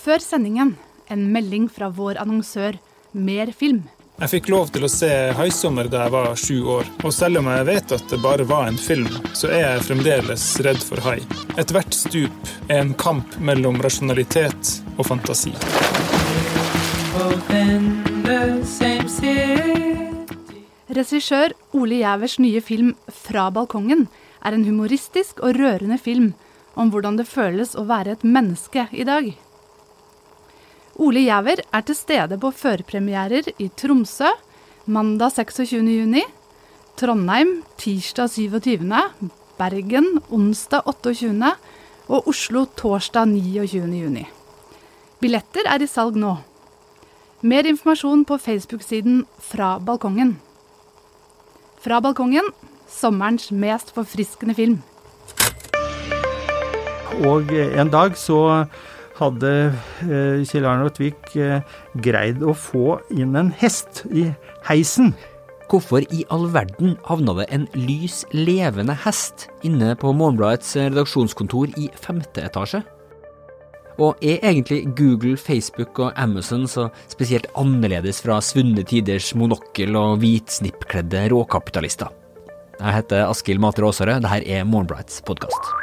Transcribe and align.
Før 0.00 0.22
sendingen 0.24 0.76
en 1.12 1.24
melding 1.32 1.66
fra 1.68 1.90
vår 1.92 2.20
annonsør 2.22 2.78
Mer 3.12 3.50
film. 3.52 3.82
Jeg 4.20 4.30
fikk 4.30 4.48
lov 4.52 4.68
til 4.72 4.84
å 4.86 4.88
se 4.92 5.08
'Haisommer' 5.34 5.88
da 5.90 6.04
jeg 6.04 6.12
var 6.12 6.36
sju 6.36 6.56
år, 6.76 6.86
og 7.04 7.12
selv 7.12 7.40
om 7.40 7.48
jeg 7.50 7.66
vet 7.66 7.92
at 7.96 8.04
det 8.08 8.20
bare 8.22 8.44
var 8.44 8.68
en 8.68 8.78
film, 8.78 9.08
så 9.34 9.48
er 9.48 9.62
jeg 9.64 9.86
fremdeles 9.88 10.44
redd 10.64 10.80
for 10.84 11.00
hai. 11.04 11.18
Ethvert 11.58 11.96
stup 11.96 12.52
er 12.68 12.80
en 12.80 12.94
kamp 12.94 13.36
mellom 13.40 13.80
rasjonalitet 13.80 14.72
og 14.96 15.08
fantasi. 15.08 15.52
Regissør 21.00 21.52
Ole 21.72 22.00
Gjævers 22.00 22.38
nye 22.38 22.60
film 22.60 22.94
'Fra 23.08 23.50
balkongen' 23.50 24.08
er 24.44 24.52
en 24.52 24.64
humoristisk 24.64 25.40
og 25.42 25.56
rørende 25.56 25.98
film 25.98 26.34
om 26.76 26.90
hvordan 26.90 27.16
det 27.16 27.28
føles 27.28 27.74
å 27.74 27.84
være 27.84 28.12
et 28.12 28.24
menneske 28.24 28.88
i 28.92 29.04
dag. 29.04 29.34
Ole 31.00 31.22
Giæver 31.24 31.62
er 31.72 31.80
til 31.88 31.96
stede 31.96 32.36
på 32.36 32.50
førpremierer 32.52 33.46
i 33.56 33.70
Tromsø 33.72 34.28
mandag 34.84 35.32
26.6, 35.32 36.26
Trondheim 37.00 37.62
tirsdag 37.80 38.28
27., 38.28 38.84
Bergen 39.56 40.20
onsdag 40.28 40.84
28. 40.84 41.52
og 42.08 42.28
Oslo 42.28 42.66
torsdag 42.76 43.32
29.6. 43.32 44.26
Billetter 45.20 45.72
er 45.72 45.80
i 45.80 45.88
salg 45.88 46.20
nå. 46.20 46.34
Mer 47.40 47.64
informasjon 47.64 48.26
på 48.28 48.36
Facebook-siden 48.36 49.24
Fra 49.40 49.78
balkongen. 49.78 50.36
Fra 51.80 52.04
balkongen 52.04 52.52
sommerens 52.88 53.48
mest 53.48 53.96
forfriskende 53.96 54.54
film. 54.54 54.82
Og 57.24 57.48
en 57.56 57.88
dag 57.88 58.16
så 58.20 58.66
hadde 59.20 59.50
eh, 60.06 60.40
Kjell 60.48 60.66
Arne 60.68 60.90
Tvik 60.94 61.34
eh, 61.38 61.60
greid 62.04 62.42
å 62.42 62.54
få 62.56 62.98
inn 63.12 63.36
en 63.38 63.52
hest 63.60 64.04
i 64.10 64.28
heisen. 64.68 65.12
Hvorfor 65.70 66.02
i 66.10 66.24
all 66.34 66.48
verden 66.50 66.96
havna 67.06 67.36
det 67.38 67.46
en 67.54 67.68
lys, 67.78 68.24
levende 68.34 68.96
hest 69.04 69.46
inne 69.66 69.92
på 69.98 70.10
Morgenbladets 70.16 70.72
redaksjonskontor 70.80 71.76
i 71.78 71.86
femte 71.94 72.42
etasje? 72.42 72.82
Og 74.00 74.16
er 74.24 74.40
egentlig 74.40 74.86
Google, 74.98 75.36
Facebook 75.36 76.00
og 76.00 76.16
Amazon 76.18 76.64
så 76.70 76.88
spesielt 77.12 77.50
annerledes 77.60 78.22
fra 78.24 78.38
svunne 78.42 78.82
tiders 78.88 79.34
monokkel 79.36 79.98
og 80.00 80.22
hvitsnippkledde 80.24 81.28
råkapitalister? 81.34 82.10
Jeg 82.80 82.96
heter 82.96 83.28
Askild 83.28 83.60
Matre 83.60 83.90
Aasarød, 83.90 84.24
dette 84.24 84.42
er 84.48 84.64
Morgenbladets 84.64 85.20
podkast. 85.28 85.79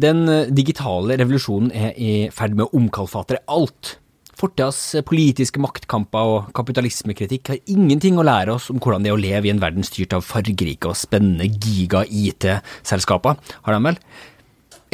Den 0.00 0.24
digitale 0.56 1.18
revolusjonen 1.20 1.72
er 1.76 1.96
i 2.00 2.12
ferd 2.32 2.54
med 2.56 2.68
å 2.68 2.78
omkalfatre 2.78 3.42
alt. 3.50 3.98
Fortidas 4.40 4.78
politiske 5.04 5.60
maktkamper 5.60 6.30
og 6.30 6.50
kapitalismekritikk 6.56 7.50
har 7.52 7.58
ingenting 7.68 8.16
å 8.16 8.24
lære 8.24 8.54
oss 8.54 8.70
om 8.72 8.78
hvordan 8.80 9.04
det 9.04 9.10
er 9.10 9.18
å 9.18 9.20
leve 9.20 9.50
i 9.50 9.52
en 9.52 9.60
verden 9.60 9.84
styrt 9.84 10.14
av 10.16 10.24
fargerike 10.24 10.88
og 10.88 10.96
spennende 10.96 11.50
giga-IT-selskaper, 11.50 13.36
har 13.66 13.76
de 13.76 13.80
vel? 13.90 13.98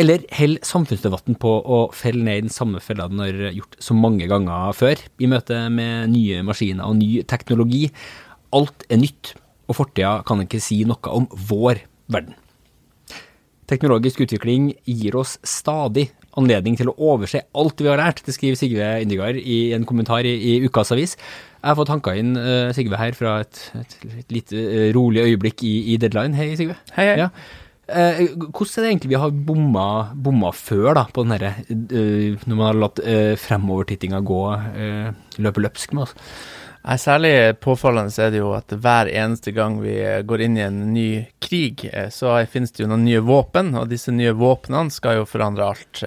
Eller 0.03 0.25
holder 0.35 0.67
samfunnsdebatten 0.67 1.39
på 1.41 1.53
å 1.63 1.79
felle 1.95 2.27
ned 2.27 2.41
i 2.41 2.47
den 2.48 2.53
samme 2.53 2.83
fella 2.85 3.07
den 3.13 3.23
har 3.23 3.39
gjort 3.55 3.79
så 3.81 3.95
mange 3.97 4.27
ganger 4.29 4.75
før, 4.77 5.05
i 5.23 5.31
møte 5.31 5.61
med 5.73 6.11
nye 6.17 6.43
maskiner 6.45 6.91
og 6.91 6.98
ny 6.98 7.23
teknologi. 7.31 7.87
Alt 8.57 8.89
er 8.91 9.01
nytt, 9.05 9.37
og 9.70 9.79
fortida 9.79 10.19
kan 10.27 10.43
ikke 10.43 10.61
si 10.65 10.83
noe 10.89 11.15
om 11.15 11.31
vår 11.53 11.85
verden. 12.11 12.35
Teknologisk 13.67 14.20
utvikling 14.22 14.70
gir 14.86 15.17
oss 15.19 15.36
stadig 15.47 16.09
anledning 16.39 16.77
til 16.78 16.91
å 16.92 16.97
overse 17.14 17.42
alt 17.56 17.81
vi 17.83 17.91
har 17.91 18.00
lært, 18.00 18.23
det 18.27 18.34
skriver 18.36 18.58
Sigve 18.61 18.89
Indigard 19.03 19.39
i 19.41 19.73
en 19.75 19.86
kommentar 19.89 20.27
i, 20.28 20.34
i 20.36 20.56
Ukas 20.67 20.92
Avis. 20.95 21.17
Jeg 21.17 21.67
har 21.67 21.78
fått 21.78 21.91
hanka 21.91 22.14
inn 22.19 22.36
uh, 22.39 22.73
Sigve 22.77 22.98
her 23.00 23.17
fra 23.19 23.41
et, 23.42 23.62
et, 23.81 23.97
et 24.20 24.34
lite 24.36 24.64
uh, 24.67 24.89
rolig 24.95 25.24
øyeblikk 25.24 25.64
i, 25.67 25.77
i, 25.95 26.01
Deadline. 26.02 26.36
Hei, 26.39 26.52
Sigve. 26.58 26.77
Hei, 26.95 27.08
hei. 27.11 27.24
Ja. 27.24 27.30
Uh, 27.86 28.20
hvordan 28.51 28.70
er 28.70 28.85
det 28.85 28.92
egentlig 28.92 29.13
vi 29.14 29.23
har 29.23 29.35
bomma, 29.48 29.89
bomma 30.14 30.52
før, 30.55 30.92
da, 30.98 31.07
på 31.14 31.23
den 31.23 31.35
herre 31.36 31.52
Når 31.70 32.55
man 32.55 32.64
har 32.67 32.80
latt 32.83 33.02
fremovertittinga 33.42 34.23
gå 34.27 34.42
løpe 35.42 35.67
løpsk 35.67 35.95
med 35.96 36.07
oss? 36.07 36.17
Nei, 36.86 36.98
Særlig 37.02 37.33
påfallende 37.58 38.14
er 38.23 38.30
det 38.30 38.39
jo 38.39 38.52
at 38.55 38.70
hver 38.70 39.08
eneste 39.11 39.51
gang 39.51 39.80
vi 39.83 39.97
går 40.23 40.45
inn 40.45 40.58
i 40.58 40.63
en 40.63 40.77
ny 40.95 41.08
krig, 41.42 41.83
så 42.14 42.36
finnes 42.47 42.70
det 42.70 42.85
jo 42.85 42.91
noen 42.92 43.02
nye 43.08 43.23
våpen, 43.27 43.73
og 43.74 43.89
disse 43.91 44.14
nye 44.14 44.35
våpnene 44.39 44.95
skal 44.95 45.19
jo 45.19 45.24
forandre 45.27 45.67
alt. 45.67 46.02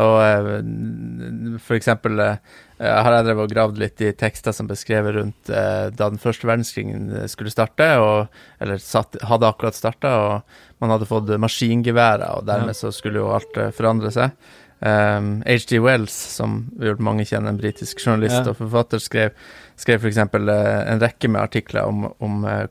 Og 0.00 1.58
for 1.66 1.76
eksempel 1.76 2.16
har 2.22 3.10
jeg 3.12 3.26
drevet 3.26 3.44
og 3.44 3.52
gravd 3.52 3.82
litt 3.82 4.00
i 4.00 4.14
tekster 4.16 4.56
som 4.56 4.70
beskrevet 4.70 5.18
rundt 5.18 5.52
da 5.52 6.08
den 6.08 6.22
første 6.22 6.48
verdenskrigen 6.48 7.28
skulle 7.28 7.52
starte, 7.52 7.90
og, 8.00 8.40
eller 8.62 8.80
satt, 8.80 9.20
hadde 9.20 9.52
akkurat 9.52 9.76
starta, 9.76 10.14
og 10.16 10.80
man 10.80 10.94
hadde 10.94 11.10
fått 11.10 11.28
maskingeværer, 11.44 12.38
og 12.38 12.48
dermed 12.48 12.78
så 12.78 12.88
skulle 12.94 13.20
jo 13.20 13.34
alt 13.36 13.60
forandre 13.76 14.16
seg. 14.16 14.32
Um, 14.80 15.42
H.G. 15.44 15.78
Wells, 15.78 16.14
som 16.36 16.62
mange 17.04 17.26
kjenner, 17.28 17.52
en 17.52 17.58
britisk 17.60 18.00
journalist 18.00 18.38
ja. 18.38 18.46
og 18.48 18.56
forfatter, 18.62 19.02
skrev, 19.02 19.36
skrev 19.76 20.00
f.eks. 20.00 20.20
Uh, 20.32 20.52
en 20.88 21.02
rekke 21.02 21.28
med 21.28 21.42
artikler 21.42 21.84
om, 21.84 22.06
om 22.24 22.46
uh, 22.48 22.64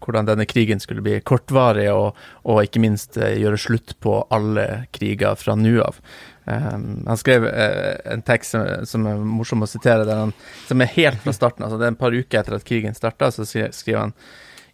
hvordan 0.00 0.30
denne 0.30 0.48
krigen 0.48 0.80
skulle 0.80 1.04
bli 1.04 1.18
kortvarig, 1.20 1.90
og, 1.92 2.16
og 2.48 2.62
ikke 2.64 2.80
minst 2.80 3.20
uh, 3.20 3.28
gjøre 3.36 3.60
slutt 3.60 3.98
på 4.00 4.22
alle 4.32 4.86
kriger 4.96 5.36
fra 5.36 5.58
nå 5.58 5.76
av. 5.84 6.00
Um, 6.48 7.02
han 7.04 7.20
skrev 7.20 7.44
en 7.44 8.24
tekst 8.26 8.56
som, 8.56 8.64
som, 8.88 9.04
er 9.06 9.20
morsom 9.20 9.60
å 9.60 9.68
sitere, 9.68 10.08
han, 10.08 10.32
som 10.66 10.80
er 10.80 10.94
helt 10.96 11.20
fra 11.26 11.36
starten. 11.36 11.66
altså 11.66 11.76
Det 11.76 11.90
er 11.90 11.92
en 11.92 12.04
par 12.06 12.16
uker 12.16 12.40
etter 12.40 12.56
at 12.56 12.64
krigen 12.66 12.96
starta, 12.96 13.28
så 13.34 13.44
skriver 13.44 14.06
han 14.06 14.16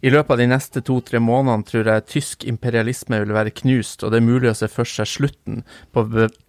i 0.05 0.11
løpet 0.13 0.35
av 0.35 0.41
de 0.41 0.47
neste 0.49 0.81
to-tre 0.85 1.19
månedene 1.23 1.65
tror 1.65 1.87
jeg 1.89 2.05
tysk 2.11 2.45
imperialisme 2.49 3.17
vil 3.23 3.33
være 3.33 3.53
knust, 3.63 4.03
og 4.03 4.13
det 4.13 4.19
er 4.19 4.27
mulig 4.27 4.51
å 4.51 4.57
se 4.57 4.69
for 4.69 4.89
seg 4.89 5.09
slutten 5.09 5.63
på, 5.95 6.03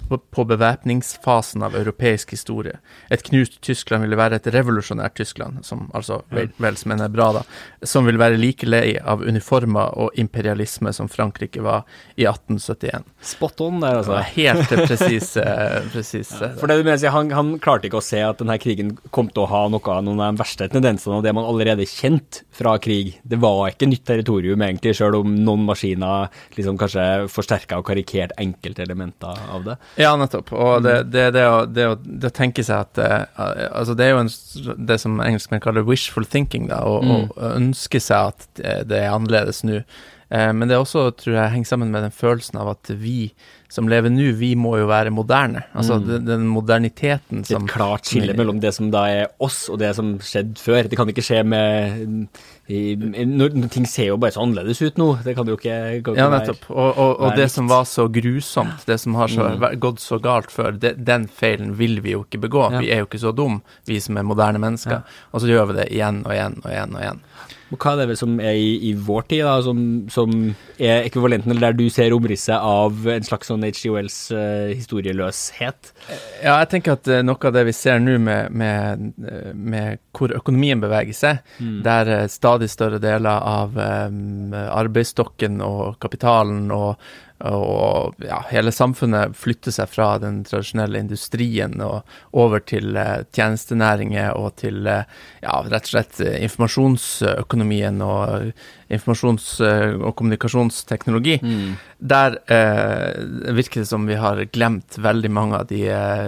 på 0.08 0.44
bevæpningsfasen 0.48 1.62
av 1.66 1.76
europeisk 1.76 2.32
historie. 2.34 2.78
Et 3.10 3.22
knust 3.30 3.60
Tyskland 3.64 4.06
ville 4.06 4.18
være 4.18 4.38
et 4.40 4.48
revolusjonært 4.54 5.16
Tyskland, 5.18 5.64
som 5.66 5.88
altså 5.94 6.22
som 6.78 6.92
en 6.94 7.04
er 7.04 7.12
bra, 7.12 7.30
da, 7.38 7.42
som 7.86 8.06
vil 8.08 8.18
være 8.20 8.38
like 8.40 8.66
lei 8.68 8.96
av 8.98 9.22
uniformer 9.22 9.94
og 9.98 10.18
imperialisme 10.20 10.92
som 10.94 11.08
Frankrike 11.10 11.62
var 11.64 11.84
i 12.16 12.26
1871. 12.28 13.06
Spot 13.32 13.64
on 13.66 13.80
der, 13.82 14.00
altså. 14.00 14.18
Helt 14.34 14.72
presis. 14.72 15.34
ja, 15.36 16.50
for 16.60 16.70
det 16.70 16.78
du 16.80 16.86
mener, 16.86 17.10
han, 17.14 17.32
han 17.34 17.54
klarte 17.62 17.88
ikke 17.88 18.00
å 18.00 18.04
se 18.04 18.22
at 18.24 18.40
denne 18.42 18.58
krigen 18.62 18.94
kom 19.14 19.30
til 19.32 19.44
å 19.44 19.50
ha 19.50 19.64
noe 19.72 19.94
av 19.94 20.04
noen 20.06 20.22
av 20.22 20.32
de 20.32 20.42
verste 20.42 20.68
tendensene 20.72 21.18
av 21.18 21.26
det 21.26 21.34
man 21.36 21.48
allerede 21.48 21.86
kjente 21.88 22.44
fra 22.54 22.76
krig. 22.82 23.16
Det 23.22 23.38
var 23.42 23.68
ikke 23.72 23.88
nytt 23.90 24.06
territorium, 24.08 24.62
egentlig, 24.64 24.94
sjøl 24.98 25.20
om 25.20 25.34
noen 25.44 25.66
maskiner 25.68 26.28
liksom 26.56 26.78
kanskje 26.80 27.06
forsterka 27.32 27.80
og 27.80 27.86
karikert 27.88 28.34
enkeltelementer 28.40 29.44
av 29.54 29.66
det. 29.66 29.78
Ja, 29.98 30.12
nettopp. 30.18 30.52
Og 30.54 30.84
det, 30.86 30.94
det, 31.10 31.24
det, 31.34 31.44
å, 31.50 31.62
det, 31.66 31.86
å, 31.90 31.96
det, 31.98 32.30
å, 32.30 32.34
tenke 32.34 32.62
seg 32.62 32.84
at 32.86 33.00
uh, 33.02 33.48
Altså, 33.72 33.96
det 33.98 34.06
er 34.06 34.14
jo 34.14 34.20
en, 34.22 34.30
det 34.90 34.98
som 35.02 35.18
engelskmenn 35.24 35.62
kaller 35.64 35.86
wishful 35.86 36.26
thinking, 36.26 36.68
da, 36.70 36.84
å 36.86 37.00
mm. 37.02 37.32
ønske 37.50 38.00
seg 38.02 38.32
at 38.32 38.46
det, 38.58 39.00
er 39.00 39.10
annerledes 39.10 39.64
nå. 39.66 39.82
Uh, 40.30 40.52
men 40.54 40.68
det 40.68 40.76
er 40.76 40.84
også, 40.84 41.08
tror 41.18 41.34
jeg, 41.40 41.54
henger 41.56 41.72
sammen 41.72 41.90
med 41.94 42.06
den 42.06 42.14
følelsen 42.14 42.60
av 42.62 42.70
at 42.76 42.92
vi 42.94 43.32
som 43.68 43.88
lever 43.88 44.08
nå, 44.08 44.30
vi 44.38 44.54
må 44.56 44.78
jo 44.80 44.86
være 44.88 45.12
moderne. 45.12 45.66
Altså 45.76 45.98
mm. 45.98 46.04
den, 46.08 46.22
den, 46.24 46.44
moderniteten 46.48 47.42
som 47.44 47.66
Et 47.66 47.72
klart 47.74 48.08
skille 48.08 48.32
mellom 48.36 48.62
det 48.62 48.72
som 48.76 48.88
da 48.92 49.02
er 49.12 49.26
oss, 49.44 49.66
og 49.68 49.76
det 49.82 49.90
som 49.98 50.14
skjedde 50.24 50.56
før. 50.62 50.88
Det 50.88 50.96
kan 50.96 51.12
ikke 51.12 51.24
skje 51.26 51.42
med 51.44 52.24
i, 52.68 52.96
når, 52.96 53.54
Ting 53.72 53.84
ser 53.88 54.10
jo 54.10 54.16
bare 54.20 54.32
så 54.32 54.44
annerledes 54.44 54.80
ut 54.80 54.96
nå. 55.00 55.10
Det 55.24 55.36
kan 55.36 55.48
jo 55.48 55.58
ikke, 55.60 55.76
kan 56.06 56.16
Ja, 56.16 56.30
nettopp. 56.32 56.64
Og, 56.72 56.88
og, 56.88 57.12
og 57.26 57.36
det 57.36 57.50
som 57.52 57.68
var 57.68 57.84
så 57.88 58.08
grusomt, 58.12 58.88
det 58.88 58.98
som 59.04 59.16
har 59.20 59.32
så, 59.32 59.50
mm. 59.52 59.68
gått 59.84 60.00
så 60.04 60.20
galt 60.24 60.52
før, 60.54 60.72
det, 60.80 60.96
den 61.04 61.28
feilen 61.28 61.76
vil 61.76 62.00
vi 62.04 62.16
jo 62.16 62.24
ikke 62.24 62.40
begå. 62.48 62.70
Ja. 62.72 62.80
Vi 62.80 62.92
er 62.94 63.04
jo 63.04 63.10
ikke 63.10 63.20
så 63.20 63.36
dum, 63.36 63.60
vi 63.88 64.00
som 64.00 64.16
er 64.16 64.24
moderne 64.28 64.64
mennesker. 64.64 65.02
Ja. 65.02 65.22
Og 65.32 65.44
så 65.44 65.52
gjør 65.52 65.74
vi 65.74 65.80
det 65.82 65.90
igjen 65.92 66.24
og 66.24 66.32
igjen 66.32 66.60
og 66.64 66.72
igjen 66.72 66.96
og 66.96 67.04
igjen. 67.04 67.24
Hva 67.76 67.94
er 67.94 68.12
det 68.12 68.18
som 68.20 68.38
er 68.40 68.58
i, 68.58 68.90
i 68.90 68.92
vår 68.94 69.28
tid, 69.32 69.44
da, 69.46 69.58
som, 69.64 69.80
som, 70.12 70.34
er 70.78 71.06
ekvivalenten, 71.08 71.52
eller 71.52 71.68
der 71.68 71.78
du 71.78 71.88
ser 71.92 72.14
omrisset 72.14 72.56
av 72.58 73.06
en 73.10 73.26
slags 73.26 73.50
sånn 73.50 73.64
H.G. 73.66 73.90
Wells 73.94 74.18
uh, 74.34 74.70
historieløshet? 74.72 75.92
Ja, 76.42 76.58
jeg 76.60 76.70
tenker 76.74 76.98
at 76.98 77.10
uh, 77.10 77.20
noe 77.26 77.38
av 77.50 77.56
det 77.56 77.64
vi 77.68 77.74
ser 77.76 78.02
nå 78.02 78.18
med, 78.22 78.54
med, 78.54 79.08
med, 79.54 80.02
hvor 80.16 80.32
økonomien 80.36 80.80
beveger 80.82 81.16
seg, 81.16 81.42
mm. 81.58 81.80
der 81.86 82.14
stadig 82.30 82.58
stadig 82.58 82.70
større 82.70 82.98
deler 82.98 83.40
av 83.44 83.76
um, 83.76 84.52
arbeidsstokken 84.54 85.60
og 85.62 85.98
kapitalen 86.00 86.70
og 86.70 86.96
og 87.46 88.18
ja, 88.24 88.40
hele 88.50 88.72
samfunnet 88.74 89.36
flytter 89.38 89.74
seg 89.74 89.90
fra 89.92 90.08
den 90.18 90.40
tradisjonelle 90.46 90.98
industrien 91.04 91.76
og 91.84 92.08
over 92.34 92.64
til 92.66 92.98
eh, 92.98 93.22
tjenestenæringer 93.36 94.34
og 94.34 94.56
til 94.58 94.88
eh, 94.90 95.06
ja, 95.44 95.54
rett 95.68 95.86
og 95.86 95.92
slett 95.92 96.18
eh, 96.24 96.40
informasjonsøkonomien 96.48 98.02
og 98.02 98.50
informasjons- 98.90 99.60
og 99.62 100.10
kommunikasjonsteknologi. 100.18 101.38
Mm. 101.44 101.78
Der 102.10 102.40
eh, 102.50 103.54
virker 103.54 103.84
det 103.84 103.92
som 103.92 104.10
vi 104.10 104.18
har 104.18 104.42
glemt 104.50 104.98
veldig 104.98 105.30
mange 105.30 105.62
av 105.62 105.70
de 105.70 105.84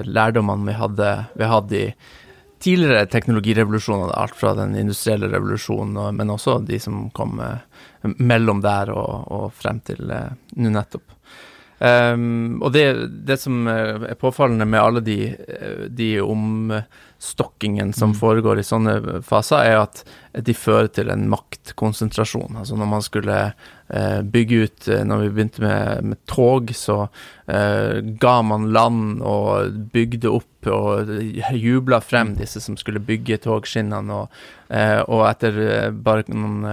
lærdommene 0.07 0.71
vi 0.71 0.79
hadde, 0.79 1.13
vi 1.35 1.55
hadde 1.57 1.81
i 1.81 1.87
tidligere 2.61 3.07
teknologirevolusjoner, 3.07 4.13
alt 4.13 4.37
fra 4.37 4.55
den 4.55 4.77
industrielle 4.77 5.31
revolusjonen, 5.33 6.17
men 6.17 6.31
også 6.31 6.59
de 6.69 6.79
som 6.83 7.07
kom 7.17 7.41
eh, 7.41 7.63
mellom 8.03 8.63
der 8.65 8.93
og, 8.95 9.31
og 9.31 9.47
frem 9.57 9.81
til 9.85 10.11
eh, 10.15 10.37
nå 10.57 10.73
nettopp. 10.75 11.17
Um, 11.81 12.59
og 12.61 12.75
det, 12.75 12.83
det, 13.25 13.39
som 13.41 13.65
eh, 13.65 14.03
er 14.13 14.17
påfallende 14.21 14.67
med 14.69 14.83
alle 14.83 15.01
de, 15.01 15.31
eh, 15.33 15.87
de 15.89 16.11
omstokkingene 16.21 17.95
som 17.97 18.11
mm. 18.13 18.19
foregår 18.21 18.61
i 18.61 18.65
sånne 18.69 19.23
faser, 19.25 19.65
er 19.65 19.79
at 19.87 20.03
de 20.45 20.53
fører 20.53 20.91
til 20.93 21.09
en 21.09 21.25
maktkonsentrasjon. 21.33 22.59
Altså 22.61 22.77
når 22.77 22.91
man 22.91 23.05
skulle 23.07 23.39
uh, 23.57 24.21
bygge 24.23 24.59
ut 24.61 24.91
Når 25.09 25.23
vi 25.23 25.31
begynte 25.31 25.65
med, 25.65 26.05
med 26.13 26.21
tog, 26.29 26.69
så 26.77 26.99
uh, 27.09 27.97
ga 28.21 28.35
man 28.45 28.69
land 28.77 29.25
og 29.25 29.81
bygde 29.95 30.35
opp 30.37 30.69
og 30.69 31.09
jubla 31.57 32.03
frem 32.05 32.35
disse 32.37 32.61
som 32.61 32.77
skulle 32.77 33.01
bygge 33.01 33.41
togskinnene, 33.49 34.21
og, 34.21 34.45
uh, 34.69 35.01
og 35.09 35.25
etter 35.33 35.97
bare 35.97 36.29
noen 36.29 36.69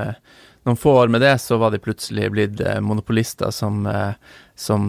noen 0.67 0.79
få 0.79 0.93
år 1.01 1.13
med 1.13 1.23
det, 1.23 1.37
så 1.43 1.57
var 1.61 1.73
de 1.73 1.81
plutselig 1.83 2.27
blitt 2.33 2.61
eh, 2.61 2.79
monopolister 2.83 3.53
som, 3.55 3.85
eh, 3.87 4.13
som 4.57 4.85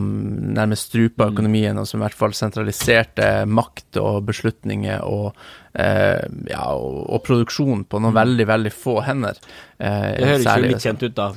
nærmest 0.56 0.90
strupa 0.90 1.28
mm. 1.28 1.32
økonomien, 1.32 1.80
og 1.80 1.88
som 1.88 2.02
i 2.02 2.06
hvert 2.06 2.18
fall 2.18 2.36
sentraliserte 2.36 3.30
makt 3.46 4.00
og 4.02 4.20
beslutninger 4.28 5.06
og, 5.06 5.38
eh, 5.78 6.20
ja, 6.50 6.68
og, 6.74 7.00
og, 7.06 7.22
produksjon 7.26 7.86
på 7.88 8.02
noen 8.02 8.14
mm. 8.14 8.20
veldig, 8.20 8.48
veldig 8.52 8.76
få 8.76 9.00
hender. 9.06 9.42
Eh, 9.78 10.14
det 10.18 10.30
høres 10.34 10.48
jo 10.48 10.70
litt 10.70 10.88
kjent 10.88 11.08
ut, 11.08 11.18
da. 11.18 11.32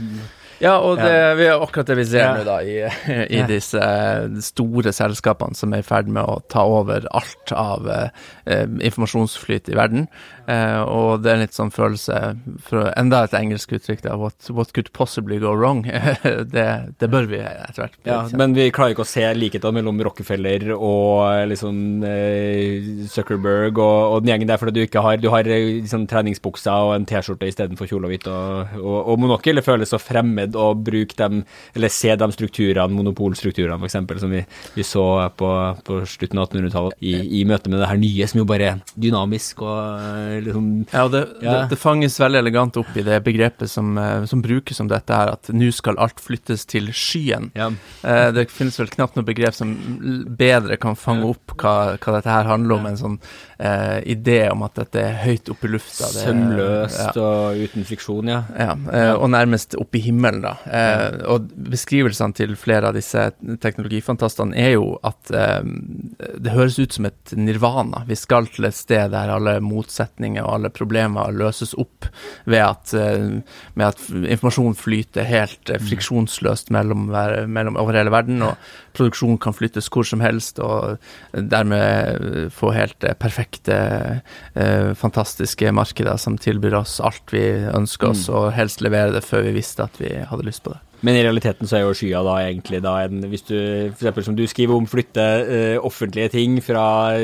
Ja, 0.62 0.76
og 0.86 1.00
det, 1.02 1.14
vi 1.40 1.48
er 1.50 1.62
akkurat 1.64 1.90
det 1.90 1.96
vi 1.98 2.04
ser 2.06 2.22
ja. 2.22 2.34
nå, 2.38 2.44
da, 2.46 2.60
i, 2.62 2.76
i 3.34 3.40
ja. 3.40 3.48
disse 3.50 3.82
store 4.46 4.94
selskapene 4.94 5.58
som 5.58 5.74
er 5.74 5.82
i 5.82 5.86
ferd 5.88 6.12
med 6.14 6.22
å 6.22 6.38
ta 6.54 6.68
over 6.70 7.08
alt 7.18 7.54
av 7.58 7.90
eh, 7.90 8.68
informasjonsflyt 8.86 9.72
i 9.74 9.78
verden. 9.80 10.06
Eh, 10.50 10.82
og 10.90 11.22
det 11.22 11.30
er 11.30 11.38
en 11.38 11.44
litt 11.44 11.56
sånn 11.56 11.72
følelse 11.74 12.18
for 12.66 12.90
Enda 12.98 13.22
et 13.28 13.36
engelsk 13.38 13.76
uttrykk, 13.78 14.02
da. 14.06 14.16
What, 14.20 14.50
what 14.50 14.72
could 14.76 14.90
possibly 14.98 15.38
go 15.42 15.54
wrong? 15.54 15.84
det, 16.56 16.68
det, 16.98 17.10
bør 17.12 17.28
vi 17.30 17.42
etter 17.44 17.84
hvert. 17.84 17.98
Ja, 18.08 18.22
men 18.38 18.56
vi 18.58 18.70
klarer 18.74 18.96
ikke 18.96 19.06
å 19.06 19.10
se 19.10 19.26
likheter 19.38 19.74
mellom 19.76 20.02
Rockefeller 20.02 20.72
og 20.74 21.28
eh, 21.28 21.46
liksom 21.52 22.06
eh, 22.08 23.06
Zuckerberg 23.12 23.78
og, 23.78 23.98
og, 24.16 24.18
den 24.24 24.34
gjengen 24.34 24.52
der, 24.52 24.62
fordi 24.62 24.80
du 24.80 24.88
ikke 24.88 25.04
har 25.06 25.22
Du 25.22 25.30
har 25.34 25.48
eh, 25.48 25.82
liksom, 25.84 26.08
treningsbukser 26.10 26.90
og 26.90 26.96
en 26.96 27.08
T-skjorte 27.10 27.50
istedenfor 27.50 27.90
kjole 27.90 28.10
og 28.10 28.16
hvitt 28.16 28.30
og, 28.32 28.76
og, 28.82 28.98
og 29.14 29.22
monokkel. 29.22 29.62
Det 29.62 29.66
føles 29.68 29.94
så 29.94 30.02
fremmed 30.02 30.58
å 30.58 30.72
bruke 30.78 31.18
dem, 31.20 31.44
eller 31.76 31.94
se 31.94 32.16
de 32.18 32.32
strukturene, 32.34 32.90
monopolstrukturene 32.98 33.78
f.eks., 33.82 34.00
som 34.22 34.34
vi, 34.34 34.42
vi, 34.76 34.86
så 34.86 35.06
på, 35.38 35.50
på 35.86 36.02
slutten 36.10 36.42
av 36.42 36.50
1800-tallet, 36.50 36.98
i, 37.06 37.16
i 37.42 37.46
møte 37.48 37.72
med 37.72 37.82
det 37.82 37.90
her 37.90 38.02
nye, 38.02 38.28
som 38.30 38.42
jo 38.42 38.48
bare 38.50 38.68
er 38.72 38.82
dynamisk 38.96 39.64
og 39.66 40.31
liksom 40.45 40.68
Ja, 40.92 41.07
det, 41.12 41.22
ja. 41.42 41.51
det, 41.51 41.74
det, 41.74 41.80
fanges 41.81 42.19
veldig 42.22 42.39
elegant 42.39 42.78
opp 42.80 42.95
i 42.95 43.04
det 43.06 43.19
begrepet 43.25 43.72
som, 43.72 43.98
eh, 43.98 44.25
som 44.30 44.42
brukes 44.42 44.80
om 44.80 44.89
dette 44.92 45.16
her, 45.16 45.33
at 45.36 45.51
nå 45.54 45.72
skal 45.75 46.00
alt 46.01 46.22
flyttes 46.24 46.66
til 46.69 46.92
skyen. 46.95 47.51
Ja. 47.57 47.72
Eh, 48.07 48.30
det 48.36 48.48
finnes 48.54 48.80
vel 48.80 48.92
knapt 48.94 49.19
noe 49.19 49.28
begrep 49.28 49.57
som 49.57 49.75
bedre 50.38 50.80
kan 50.81 50.95
fange 51.00 51.28
opp 51.33 51.57
hva, 51.62 51.98
hva 51.98 52.18
dette 52.18 52.31
her 52.31 52.50
handler 52.50 52.80
om, 52.80 52.89
en 52.89 53.01
sånn 53.01 53.19
eh, 53.62 54.00
idé 54.13 54.40
om 54.52 54.63
at 54.66 54.80
dette 54.81 55.02
er 55.02 55.19
høyt 55.22 55.52
oppe 55.54 55.68
i 55.68 55.72
lufta. 55.75 56.10
Sømløst 56.12 57.19
og 57.22 57.62
uten 57.62 57.86
friksjon, 57.88 58.31
ja. 58.31 58.42
Ja, 58.58 58.75
eh, 58.94 59.13
og 59.13 59.30
nærmest 59.34 59.75
oppe 59.80 60.00
i 60.00 60.04
himmelen, 60.06 60.44
da. 60.46 60.56
Eh, 60.66 61.22
og 61.31 61.52
beskrivelsene 61.72 62.36
til 62.38 62.56
flere 62.60 62.90
av 62.90 62.98
disse 62.98 63.30
teknologifantastene 63.62 64.58
er 64.58 64.75
jo 64.75 64.96
at 65.08 65.31
eh, 65.36 65.62
det 66.42 66.56
høres 66.56 66.80
ut 66.81 66.98
som 66.98 67.08
et 67.10 67.36
nirvana. 67.38 68.04
Vi 68.10 68.18
skal 68.19 68.50
til 68.52 68.68
et 68.69 68.78
sted 68.78 69.13
der 69.13 69.34
alle 69.36 69.58
motsetninger 69.64 70.44
og 70.46 70.57
alle 70.57 70.74
problemer 70.74 71.34
løses 71.36 71.75
opp 71.80 72.10
ved 72.50 72.64
at, 72.66 72.96
eh, 72.98 73.40
med 73.78 73.88
at 73.88 74.04
informasjon 74.22 74.78
flyter 74.80 75.28
helt 75.28 75.69
eh, 75.69 75.81
friksjonsløst 75.81 76.74
mellom, 76.74 77.10
mellom, 77.12 77.80
over 77.81 78.00
hele 78.00 78.14
verden, 78.14 78.42
og 78.46 78.57
produksjon 78.98 79.40
kan 79.42 79.56
flyttes 79.56 79.90
hvor 79.92 80.07
som 80.07 80.24
helst, 80.24 80.60
og 80.60 80.98
dermed 81.34 82.52
få 82.56 82.72
helt 82.75 83.06
perfekte, 83.51 84.21
eh, 84.53 84.94
fantastiske 84.94 85.71
markeder 85.71 86.18
som 86.18 86.38
tilbyr 86.38 86.74
oss 86.74 87.00
alt 87.00 87.31
vi 87.31 87.68
ønsker 87.75 88.12
oss, 88.12 88.30
mm. 88.30 88.36
og 88.36 88.53
helst 88.53 88.81
levere 88.81 89.12
det 89.12 89.24
før 89.24 89.44
vi 89.44 89.51
visste 89.51 89.83
at 89.83 90.00
vi 90.00 90.09
hadde 90.09 90.45
lyst 90.45 90.63
på 90.63 90.71
det. 90.71 90.80
Men 91.01 91.18
i 91.18 91.24
realiteten 91.25 91.69
så 91.69 91.80
er 91.80 91.83
jo 91.86 91.95
skya 91.98 92.21
da 92.25 92.36
egentlig 92.44 92.81
da 92.86 92.94
en 93.06 93.24
Hvis 93.31 93.45
du 93.48 93.57
f.eks. 93.89 94.25
som 94.27 94.38
du 94.38 94.44
skriver 94.50 94.77
om, 94.77 94.88
flytte 94.89 95.25
uh, 95.48 95.86
offentlige 95.86 96.31
ting 96.36 96.59
fra 96.63 96.83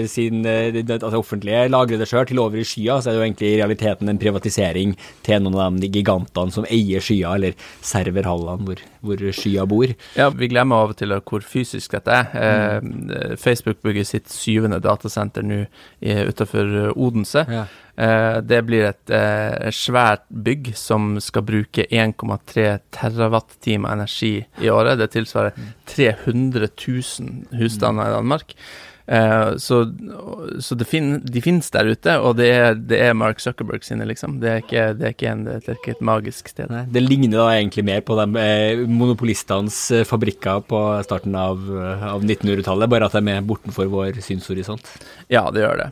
sin 0.10 0.46
uh, 0.48 0.78
altså 0.98 1.20
offentlige 1.22 1.68
lagrede 1.70 2.08
sjøl 2.10 2.28
til 2.30 2.42
over 2.42 2.58
i 2.62 2.66
skya, 2.68 3.00
så 3.00 3.12
er 3.12 3.16
det 3.16 3.22
jo 3.22 3.28
egentlig 3.28 3.52
i 3.52 3.60
realiteten 3.62 4.10
en 4.10 4.22
privatisering 4.22 4.96
til 5.26 5.44
noen 5.46 5.60
av 5.62 5.80
de 5.82 5.92
gigantene 5.94 6.54
som 6.54 6.68
eier 6.70 7.04
skya, 7.04 7.36
eller 7.38 7.58
serverhallene 7.86 8.66
hvor, 8.68 8.84
hvor 9.06 9.26
skya 9.36 9.68
bor. 9.70 9.94
Ja, 10.18 10.30
vi 10.34 10.50
glemmer 10.52 10.86
av 10.86 10.96
og 10.96 11.00
til 11.00 11.14
hvor 11.18 11.46
fysisk 11.46 11.94
dette 11.98 12.22
er. 12.22 12.82
Mm. 12.82 13.12
Uh, 13.12 13.36
Facebook 13.40 13.84
bygger 13.86 14.08
sitt 14.08 14.32
syvende 14.34 14.82
datasenter 14.84 15.46
nå 15.46 15.66
utenfor 16.02 16.96
Odense. 16.96 17.46
Ja. 17.50 17.66
Eh, 17.98 18.40
det 18.46 18.60
blir 18.68 18.92
et 18.92 19.14
eh, 19.14 19.70
svært 19.74 20.28
bygg 20.30 20.70
som 20.78 21.16
skal 21.24 21.46
bruke 21.48 21.88
1,3 21.90 22.68
terawatt-timer 22.94 23.96
energi 23.98 24.36
i 24.62 24.70
året. 24.70 25.00
Det 25.02 25.10
tilsvarer 25.16 25.58
300 25.90 26.70
000 26.70 27.58
husstander 27.58 28.12
i 28.12 28.16
Danmark. 28.20 28.54
Uh, 29.08 29.56
så, 29.56 29.86
så 30.60 30.76
fin, 30.84 31.22
de 31.24 31.42
finnes 31.44 31.70
der 31.72 31.88
ute, 31.88 32.18
og 32.20 32.36
det 32.42 32.50
er, 32.52 32.74
det 32.76 33.00
er, 33.06 33.14
Mark 33.16 33.40
Zuckerberg 33.40 33.86
sine, 33.88 34.04
liksom. 34.10 34.38
Det 34.42 34.50
er 34.52 34.64
ikke, 34.64 34.84
det 35.00 35.08
er 35.08 35.16
ikke, 35.16 35.32
en, 35.32 35.46
det 35.48 35.56
er 35.64 35.80
ikke 35.80 35.94
et 35.96 36.04
magisk 36.10 36.52
sted. 36.52 36.68
Nei, 36.74 36.84
det 36.92 37.06
ligner 37.06 37.40
da 37.40 37.48
egentlig 37.56 37.86
mer 37.88 38.04
på 38.04 38.18
de 38.20 38.28
eh, 38.44 38.84
monopolistenes 38.84 39.80
eh, 39.96 40.06
fabrikker 40.08 40.66
på 40.68 40.84
starten 41.08 41.40
av, 41.40 41.64
eh, 41.72 42.06
av 42.12 42.28
1900-tallet, 42.28 42.92
bare 42.92 43.08
at 43.08 43.16
de 43.16 43.34
er 43.38 43.48
bortenfor 43.48 43.88
vår 43.96 44.20
synshorisont. 44.28 44.92
Ja, 45.32 45.48
det 45.56 45.64
gjør 45.64 45.86
det. 45.86 45.90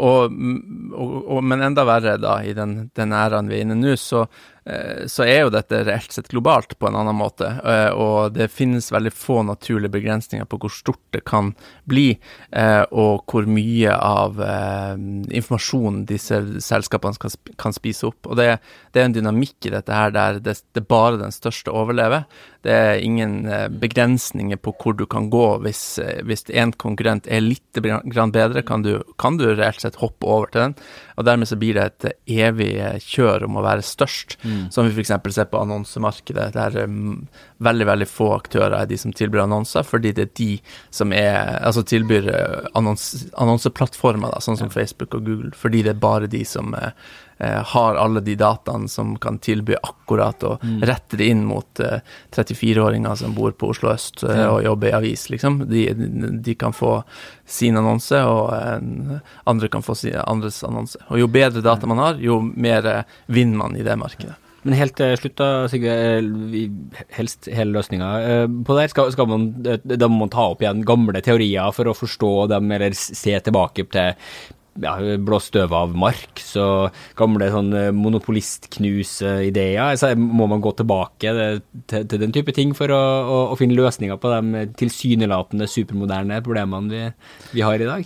Og, 0.00 0.32
og, 0.96 1.16
og, 1.36 1.38
men 1.44 1.64
enda 1.64 1.84
verre 1.88 2.16
da, 2.20 2.38
i 2.40 2.56
den, 2.56 2.86
den 2.96 3.16
æraen 3.16 3.52
vi 3.52 3.60
er 3.60 3.66
inne 3.66 3.76
nå, 3.78 3.96
så 4.00 4.24
Eh, 4.24 4.55
så 5.06 5.22
er 5.22 5.44
jo 5.44 5.50
dette 5.54 5.84
reelt 5.86 6.10
sett 6.10 6.26
globalt 6.32 6.74
på 6.78 6.88
en 6.88 6.96
annen 6.98 7.14
måte, 7.14 7.46
eh, 7.62 7.90
og 7.94 8.34
det 8.34 8.48
finnes 8.50 8.88
veldig 8.90 9.12
få 9.14 9.44
naturlige 9.46 9.94
begrensninger 9.94 10.48
på 10.50 10.58
hvor 10.58 10.72
stort 10.74 11.02
det 11.14 11.22
kan 11.28 11.52
bli, 11.86 12.16
eh, 12.50 12.82
og 12.90 13.22
hvor 13.30 13.46
mye 13.46 13.94
av 13.94 14.40
informasjonen 15.30 16.02
disse 16.08 16.40
selskapene 16.64 17.30
kan 17.60 17.76
spise 17.76 18.08
opp. 18.10 18.26
Og 18.26 18.40
det, 18.40 18.48
er 18.96 19.04
en 19.04 19.14
dynamikk 19.14 19.68
i 19.68 19.74
dette 19.76 19.94
her 19.94 20.10
der 20.14 20.40
det, 20.42 20.56
det 20.74 20.86
bare 20.90 21.20
den 21.20 21.34
største 21.34 21.70
overlever. 21.70 22.26
Det 22.66 22.74
er 22.74 23.02
ingen 23.04 23.46
begrensninger 23.78 24.58
på 24.58 24.74
hvor 24.80 24.96
du 24.98 25.04
kan 25.06 25.28
gå 25.30 25.44
hvis, 25.62 26.00
hvis 26.26 26.46
en 26.50 26.74
konkurrent 26.74 27.28
er 27.30 27.44
litt 27.44 27.78
bedre, 27.78 28.64
kan 28.66 28.82
du, 28.82 28.98
kan 29.20 29.38
du 29.38 29.46
reelt 29.52 29.84
sett 29.84 30.00
hoppe 30.02 30.26
over 30.26 30.50
til 30.50 30.64
den. 30.64 30.76
Og 31.16 31.28
dermed 31.28 31.48
så 31.48 31.58
blir 31.60 31.78
det 31.78 31.86
et 31.86 32.08
evig 32.48 32.72
kjør 33.06 33.46
om 33.46 33.60
å 33.60 33.64
være 33.66 33.86
størst. 33.86 34.38
Mm. 34.42 34.55
Mm. 34.56 34.70
Som 34.74 34.88
vi 34.88 34.94
f.eks. 34.94 35.12
ser 35.34 35.50
på 35.50 35.60
annonsemarkedet, 35.60 36.48
der 36.56 36.78
um, 36.84 37.26
veldig 37.64 37.88
veldig 37.90 38.08
få 38.10 38.30
aktører 38.36 38.78
er 38.80 38.88
de 38.90 38.98
som 39.00 39.14
tilbyr 39.16 39.44
annonser, 39.44 39.86
fordi 39.86 40.14
det 40.16 40.26
er 40.26 40.32
de 40.40 40.50
som 40.94 41.12
er, 41.16 41.58
altså 41.60 41.84
tilbyr 41.86 42.30
uh, 42.32 42.72
annons, 42.78 43.26
annonseplattformer, 43.34 44.34
da, 44.34 44.42
sånn 44.44 44.58
som 44.60 44.70
ja. 44.72 44.78
Facebook 44.78 45.16
og 45.16 45.28
Google, 45.28 45.54
fordi 45.56 45.84
det 45.86 45.96
er 45.96 46.02
bare 46.02 46.30
de 46.30 46.42
som 46.48 46.74
uh, 46.76 46.90
har 47.72 47.94
alle 48.00 48.20
de 48.24 48.34
dataene 48.34 48.88
som 48.88 49.16
kan 49.20 49.38
tilby 49.38 49.76
akkurat 49.82 50.42
og 50.48 50.62
mm. 50.64 50.78
rette 50.88 51.18
det 51.20 51.28
inn 51.28 51.44
mot 51.44 51.82
uh, 51.84 51.98
34-åringer 52.32 53.14
som 53.20 53.34
bor 53.36 53.52
på 53.52 53.70
Oslo 53.74 53.92
øst 53.92 54.24
uh, 54.24 54.32
ja. 54.32 54.48
og 54.54 54.62
jobber 54.64 54.88
i 54.88 54.96
avis, 54.96 55.28
liksom. 55.32 55.60
De, 55.68 55.84
de 56.40 56.54
kan 56.56 56.72
få 56.76 57.02
sin 57.44 57.76
annonse, 57.76 58.22
og 58.24 58.48
uh, 58.56 59.20
andre 59.44 59.68
kan 59.72 59.84
få 59.84 59.98
sin, 59.98 60.16
andres 60.24 60.62
annonse. 60.64 61.00
Og 61.10 61.20
jo 61.20 61.28
bedre 61.28 61.64
data 61.64 61.88
man 61.88 62.00
har, 62.00 62.20
jo 62.20 62.40
mer 62.40 63.04
vinner 63.26 63.64
man 63.66 63.76
i 63.76 63.84
det 63.84 63.98
markedet. 64.00 64.38
Men 64.66 64.74
helt 64.74 64.96
til 64.98 65.12
slutt, 65.20 65.36
da, 65.38 65.48
Sigve. 65.70 65.92
Eh, 65.94 66.24
helst 67.14 67.46
hele 67.54 67.76
løsninga 67.76 68.08
eh, 68.26 68.46
på 68.66 68.74
det 68.74 68.86
her. 68.86 68.92
Skal, 68.92 69.12
skal 69.14 69.28
man, 69.30 69.48
eh, 69.62 69.78
da 69.94 70.08
må 70.10 70.24
man 70.24 70.32
ta 70.32 70.48
opp 70.50 70.60
igjen 70.64 70.82
gamle 70.86 71.22
teorier 71.22 71.70
for 71.76 71.86
å 71.86 71.94
forstå 71.96 72.32
dem, 72.56 72.66
eller 72.74 72.96
se 72.98 73.34
tilbake 73.46 73.86
til 73.94 74.08
ja, 74.82 74.92
blåst 75.24 75.54
støv 75.54 75.72
av 75.72 75.94
Marx 75.96 76.50
så 76.52 76.90
gamle 77.16 77.48
sånn 77.54 77.70
monopolistknuse-ideer. 77.96 79.96
Så 79.96 80.10
må 80.18 80.46
man 80.50 80.60
gå 80.64 80.72
tilbake 80.76 81.32
til, 81.32 81.62
til, 81.94 82.20
den 82.20 82.34
type 82.34 82.52
ting 82.56 82.74
for 82.76 82.92
å, 82.92 83.02
å, 83.24 83.36
å 83.54 83.56
finne 83.56 83.78
løsninger 83.78 84.18
på 84.20 84.28
de 84.34 84.66
tilsynelatende 84.82 85.66
supermoderne 85.70 86.42
problemene 86.44 86.90
vi, 86.90 87.06
vi 87.54 87.64
har 87.64 87.80
i 87.80 87.88
dag? 87.88 88.02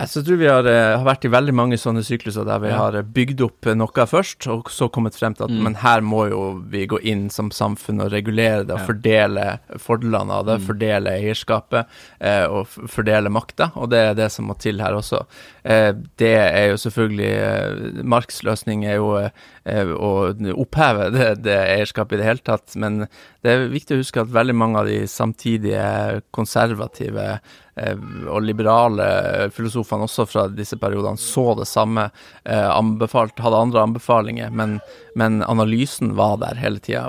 Jeg 0.00 0.24
tror 0.24 0.38
vi 0.40 0.48
har, 0.48 0.64
eh, 0.64 0.96
har, 0.96 1.04
vært 1.04 1.26
i 1.28 1.30
veldig 1.32 1.52
mange 1.52 1.78
sånne 1.80 2.00
sykluser 2.06 2.46
der 2.48 2.62
vi 2.62 2.70
ja. 2.70 2.78
har 2.78 2.96
bygd 3.04 3.42
opp 3.44 3.68
noe 3.76 4.06
først, 4.08 4.46
og 4.52 4.70
så 4.72 4.88
kommet 4.92 5.18
frem 5.18 5.36
til 5.36 5.44
at 5.44 5.52
mm. 5.52 5.60
men 5.66 5.76
her 5.82 6.00
må 6.04 6.24
jo 6.30 6.40
vi 6.72 6.86
gå 6.88 7.02
inn 7.04 7.26
som 7.32 7.50
samfunn 7.52 8.00
og 8.06 8.12
regulere 8.14 8.64
det 8.64 8.76
og 8.78 8.80
ja. 8.80 8.86
fordele 8.88 9.46
fordelene 9.82 10.38
av 10.38 10.48
det, 10.48 10.58
mm. 10.60 10.66
fordele 10.70 11.14
eierskapet 11.20 12.00
eh, 12.16 12.46
og 12.48 12.70
fordele 12.70 13.32
makta, 13.32 13.70
og 13.76 13.92
det 13.92 14.02
er 14.06 14.18
det 14.22 14.30
som 14.32 14.48
må 14.48 14.56
til 14.60 14.80
her 14.80 14.96
også. 14.96 15.22
Eh, 15.68 15.92
det 16.20 16.34
er 16.40 16.70
jo 16.72 16.80
selvfølgelig 16.80 17.32
eh, 17.36 18.02
Marks 18.16 18.40
løsning 18.46 18.86
er 18.88 19.00
jo 19.02 19.14
eh, 19.20 19.92
å 19.92 20.12
oppheve 20.56 21.10
det, 21.12 21.32
det 21.44 21.60
eierskapet 21.76 22.16
i 22.16 22.22
det 22.22 22.30
hele 22.30 22.46
tatt, 22.46 22.72
men 22.80 23.04
det 23.44 23.52
er 23.52 23.68
viktig 23.72 23.98
å 23.98 24.00
huske 24.00 24.24
at 24.24 24.32
veldig 24.32 24.56
mange 24.56 24.80
av 24.80 24.88
de 24.88 25.02
samtidige 25.08 26.22
konservative 26.32 27.34
Eh, 27.34 27.69
og 27.78 28.42
liberale 28.44 29.06
filosofene 29.54 30.06
også 30.06 30.26
fra 30.28 30.46
disse 30.52 30.78
periodene 30.80 31.20
så 31.20 31.54
det 31.58 31.68
samme, 31.70 32.08
eh, 32.44 32.68
anbefalt, 32.70 33.38
hadde 33.40 33.62
andre 33.64 33.86
anbefalinger, 33.86 34.50
men, 34.50 34.78
men 35.18 35.40
analysen 35.46 36.14
var 36.18 36.38
der 36.42 36.60
hele 36.60 36.82
tida. 36.82 37.06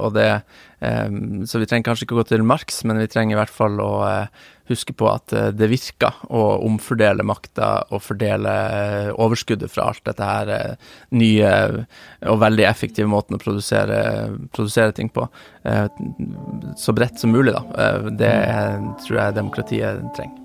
Eh, 0.82 1.10
så 1.46 1.62
vi 1.62 1.68
trenger 1.68 1.91
kanskje 1.91 2.08
ikke 2.08 2.18
å 2.18 2.22
gå 2.22 2.30
til 2.32 2.48
Marx, 2.48 2.84
men 2.86 3.01
vi 3.01 3.10
trenger 3.12 3.36
i 3.36 3.41
hvert 3.41 3.53
fall 3.53 3.82
å 3.84 3.91
huske 4.72 4.94
på 4.96 5.10
at 5.12 5.34
det 5.58 5.68
virker 5.68 6.22
å 6.32 6.44
omfordele 6.63 7.25
makta 7.27 7.89
og 7.91 8.06
fordele 8.06 8.53
overskuddet 9.20 9.74
fra 9.74 9.89
alt 9.91 10.06
dette 10.08 10.30
her 10.30 10.77
nye 11.12 11.50
og 12.32 12.39
veldig 12.46 12.70
effektive 12.70 13.10
måten 13.12 13.36
å 13.36 13.41
produsere, 13.41 14.00
produsere 14.56 14.96
ting 14.96 15.12
på. 15.12 15.27
Så 16.80 16.96
bredt 16.96 17.20
som 17.20 17.36
mulig, 17.36 17.51
da. 17.58 17.98
Det 18.15 18.36
tror 19.03 19.25
jeg 19.25 19.41
demokratiet 19.41 20.08
trenger. 20.15 20.40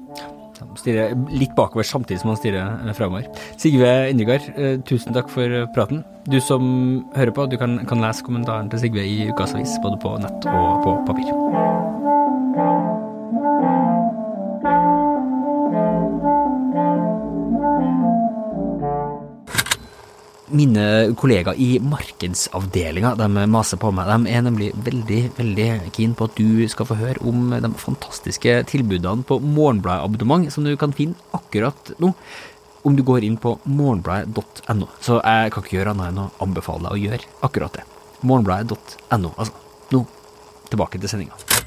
Stirrer 0.81 1.17
litt 1.33 1.55
bakover 1.59 1.87
samtidig 1.87 2.23
som 2.23 2.33
han 2.33 2.41
stirrer 2.41 2.87
eh, 2.87 2.95
framover. 2.97 3.29
Sigve 3.61 3.93
Indregard, 4.13 4.49
eh, 4.57 4.79
tusen 4.87 5.17
takk 5.17 5.31
for 5.33 5.67
praten. 5.77 6.05
Du 6.27 6.41
som 6.43 6.65
hører 7.17 7.35
på, 7.35 7.47
du 7.51 7.59
kan, 7.61 7.79
kan 7.87 8.03
lese 8.03 8.27
kommentaren 8.27 8.73
til 8.73 8.87
Sigve 8.87 9.07
i 9.07 9.29
Ukas 9.31 9.55
Avis, 9.55 9.79
både 9.85 10.01
på 10.03 10.17
nett 10.23 10.51
og 10.53 10.83
på 10.87 10.99
papir. 11.13 11.96
Mine 20.55 21.13
kollegaer 21.19 21.59
i 21.59 21.81
markedsavdelinga 21.83 23.17
de 23.19 23.47
maser 23.51 23.81
på 23.83 23.91
meg. 23.95 24.07
De 24.07 24.31
er 24.31 24.45
nemlig 24.47 24.69
veldig 24.87 25.21
veldig 25.39 25.67
keen 25.97 26.15
på 26.15 26.29
at 26.29 26.39
du 26.39 26.63
skal 26.71 26.87
få 26.87 26.99
høre 27.01 27.25
om 27.27 27.51
de 27.51 27.71
fantastiske 27.81 28.55
tilbudene 28.71 29.27
på 29.27 29.41
Morgenbladet-abonnement 29.43 30.47
som 30.55 30.67
du 30.67 30.77
kan 30.79 30.95
finne 30.95 31.19
akkurat 31.35 31.95
nå. 32.03 32.13
Om 32.87 32.95
du 32.95 33.03
går 33.03 33.27
inn 33.27 33.41
på 33.43 33.57
morgenbladet.no. 33.67 34.87
Så 35.03 35.19
jeg 35.19 35.51
kan 35.51 35.65
ikke 35.65 35.81
gjøre 35.81 35.97
annet 35.97 36.13
enn 36.13 36.23
å 36.23 36.31
anbefale 36.47 36.87
deg 36.87 36.95
å 36.95 37.05
gjøre 37.09 37.33
akkurat 37.49 37.81
det. 37.81 37.87
Morgenbladet.no. 38.23 39.35
Altså, 39.35 39.53
nå 39.91 40.07
tilbake 40.71 41.03
til 41.03 41.11
sendinga. 41.11 41.66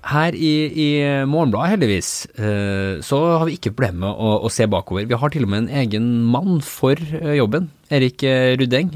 Her 0.00 0.32
i, 0.32 0.52
i 0.72 0.86
Morgenbladet, 1.28 1.74
heldigvis, 1.74 2.10
eh, 2.40 3.00
så 3.04 3.18
har 3.36 3.44
vi 3.44 3.58
ikke 3.58 3.74
problemer 3.74 4.06
med 4.06 4.22
å, 4.24 4.30
å, 4.46 4.50
se 4.52 4.64
bakover. 4.70 5.04
Vi 5.08 5.18
har 5.20 5.32
til 5.32 5.44
og 5.44 5.52
med 5.52 5.66
en 5.66 5.82
egen 5.82 6.06
mann 6.32 6.62
for 6.64 6.96
eh, 6.96 7.34
jobben. 7.36 7.68
Erik 7.92 8.22
eh, 8.24 8.54
Rudeng, 8.56 8.92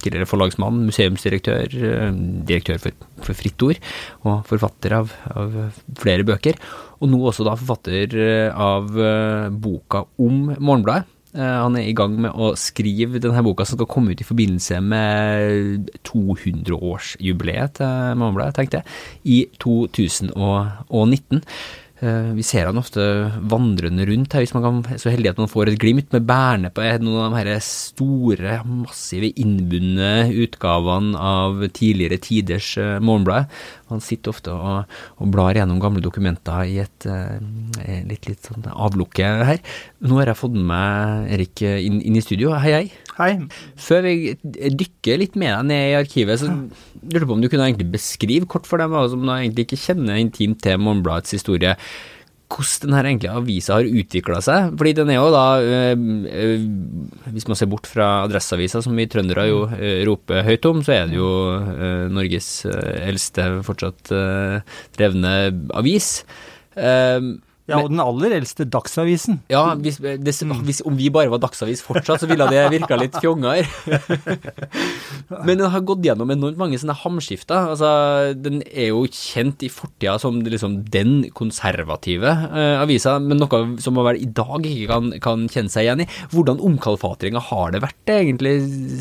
tidligere 0.00 0.28
forlagsmann, 0.30 0.84
museumsdirektør, 0.86 1.76
direktør 2.48 2.80
for, 2.80 3.06
for 3.26 3.36
Fritt 3.36 3.66
Ord, 3.66 3.80
og 4.24 4.46
forfatter 4.48 4.96
av, 5.00 5.12
av, 5.34 5.58
flere 6.00 6.24
bøker. 6.24 6.60
Og 7.02 7.10
nå 7.12 7.20
også 7.28 7.44
da 7.44 7.58
forfatter 7.58 8.16
av 8.54 8.88
boka 9.60 10.06
om 10.22 10.54
Morgenbladet. 10.56 11.10
Eh, 11.32 11.58
han 11.64 11.76
er 11.80 11.88
i 11.88 11.94
gang 11.96 12.18
med 12.20 12.34
å 12.36 12.52
skrive 12.60 13.20
denne 13.22 13.44
boka 13.44 13.64
som 13.64 13.78
skal 13.78 13.88
komme 13.90 14.12
ut 14.12 14.20
i 14.20 14.28
forbindelse 14.28 14.80
med 14.84 15.92
200-årsjubileet 16.08 17.78
til 17.80 18.18
Morgenbladet, 18.20 18.58
tenkte 18.58 18.82
jeg, 18.82 18.98
i 19.24 19.38
2019. 19.62 21.40
Eh, 22.02 22.32
vi 22.34 22.42
ser 22.42 22.66
han 22.66 22.80
ofte 22.80 23.02
vandrende 23.46 24.04
rundt 24.08 24.34
her, 24.34 24.42
hvis 24.42 24.52
man 24.56 24.64
kan, 24.64 24.98
så 24.98 25.12
heldig 25.12 25.30
at 25.30 25.38
man 25.38 25.50
får 25.50 25.70
et 25.70 25.78
glimt 25.80 26.10
med 26.10 26.26
bærende 26.26 26.72
på 26.74 26.82
noen 27.00 27.30
av 27.30 27.46
de 27.46 27.54
store, 27.62 28.58
massive, 28.66 29.30
innbundne 29.38 30.26
utgavene 30.42 31.14
av 31.14 31.62
tidligere 31.70 32.18
tiders 32.20 32.74
eh, 32.82 32.98
Han 33.92 34.04
sitter 34.04 34.32
ofte 34.32 34.54
og, 34.54 34.90
og, 35.18 35.30
blar 35.32 35.56
gjennom 35.58 35.80
gamle 35.82 36.02
dokumenter 36.04 36.68
i 36.68 36.78
et 36.82 37.06
eh, 37.08 38.02
litt, 38.08 38.28
litt 38.30 38.48
sånn 38.48 38.66
avlukke 38.72 39.32
her. 39.52 39.62
Nå 40.02 40.18
har 40.20 40.32
jeg 40.32 40.40
fått 40.40 40.56
med 40.56 40.68
meg 40.72 41.32
Erik 41.36 41.64
inn, 41.64 42.00
inn 42.00 42.18
i 42.18 42.24
studio. 42.24 42.54
Hei, 42.62 42.72
hei. 42.76 42.86
Hei. 43.18 43.32
Før 43.80 44.06
vi 44.06 44.34
dykker 44.42 45.20
litt 45.20 45.36
med 45.38 45.52
deg 45.52 45.68
ned 45.68 45.90
i 45.90 45.98
arkivet, 45.98 46.40
så 46.40 46.48
lurte 46.48 47.28
på 47.28 47.36
om 47.36 47.44
du 47.44 47.50
kunne 47.52 47.68
egentlig 47.68 47.90
beskrive 47.92 48.48
kort 48.50 48.68
for 48.68 48.80
dem 48.80 48.96
som 49.12 49.28
egentlig 49.36 49.68
ikke 49.68 49.82
kjenner 49.84 50.20
intimt 50.20 50.62
til 50.64 50.80
Morgenbladets 50.80 51.36
historie, 51.36 51.76
hvordan 52.52 52.86
denne 52.86 53.02
egentlig 53.08 53.30
avisa 53.32 53.78
har 53.78 53.88
utvikla 54.02 54.40
seg. 54.44 54.72
Fordi 54.78 54.94
den 54.98 55.12
er 55.12 55.18
jo 55.18 55.28
da, 55.34 55.44
øh, 55.62 56.06
øh, 56.42 56.66
hvis 57.34 57.48
man 57.48 57.58
ser 57.58 57.70
bort 57.72 57.88
fra 57.90 58.10
Adresseavisa, 58.26 58.82
som 58.84 58.96
vi 58.98 59.08
trøndere 59.10 59.46
jo 59.48 59.64
øh, 59.72 60.02
roper 60.08 60.44
høyt 60.46 60.68
om, 60.70 60.82
så 60.84 60.96
er 60.96 61.10
det 61.10 61.18
jo 61.18 61.30
Norges 62.12 62.50
eldste 62.68 63.48
fortsatt 63.66 64.12
drevne 64.96 65.32
avis. 65.76 66.22
Uh, 66.72 67.36
ja, 67.70 67.78
og 67.78 67.92
den 67.92 68.00
aller 68.02 68.32
eldste 68.34 68.64
Dagsavisen. 68.66 69.38
Ja, 69.52 69.76
hvis, 69.78 70.00
det, 70.02 70.16
hvis, 70.26 70.80
om 70.82 70.96
vi 70.98 71.12
bare 71.14 71.30
var 71.30 71.38
Dagsavis 71.44 71.82
fortsatt, 71.86 72.24
så 72.24 72.26
ville 72.26 72.48
det 72.50 72.64
virka 72.72 72.98
litt 72.98 73.14
fjongere. 73.22 73.68
Men 75.46 75.60
den 75.60 75.70
har 75.70 75.84
gått 75.86 76.02
gjennom 76.02 76.32
enormt 76.34 76.58
mange 76.58 76.80
sånne 76.82 76.96
hamskifter. 77.04 77.70
Altså, 77.70 77.92
den 78.34 78.64
er 78.66 78.90
jo 78.90 79.04
kjent 79.06 79.62
i 79.62 79.70
fortida 79.70 80.16
som 80.22 80.40
liksom, 80.42 80.80
den 80.90 81.14
konservative 81.38 82.34
eh, 82.50 82.82
avisa, 82.82 83.14
men 83.22 83.40
noe 83.40 83.62
som 83.82 83.94
man 83.96 84.08
vel 84.10 84.20
i 84.24 84.28
dag 84.28 84.66
ikke 84.66 84.88
kan, 84.90 85.10
kan, 85.22 85.46
kjenne 85.52 85.72
seg 85.72 85.86
igjen 85.86 86.04
i. 86.04 86.08
Hvordan 86.34 86.60
omkalfatringa 86.66 87.42
har 87.52 87.72
det 87.74 87.84
vært 87.84 88.12
egentlig 88.12 88.56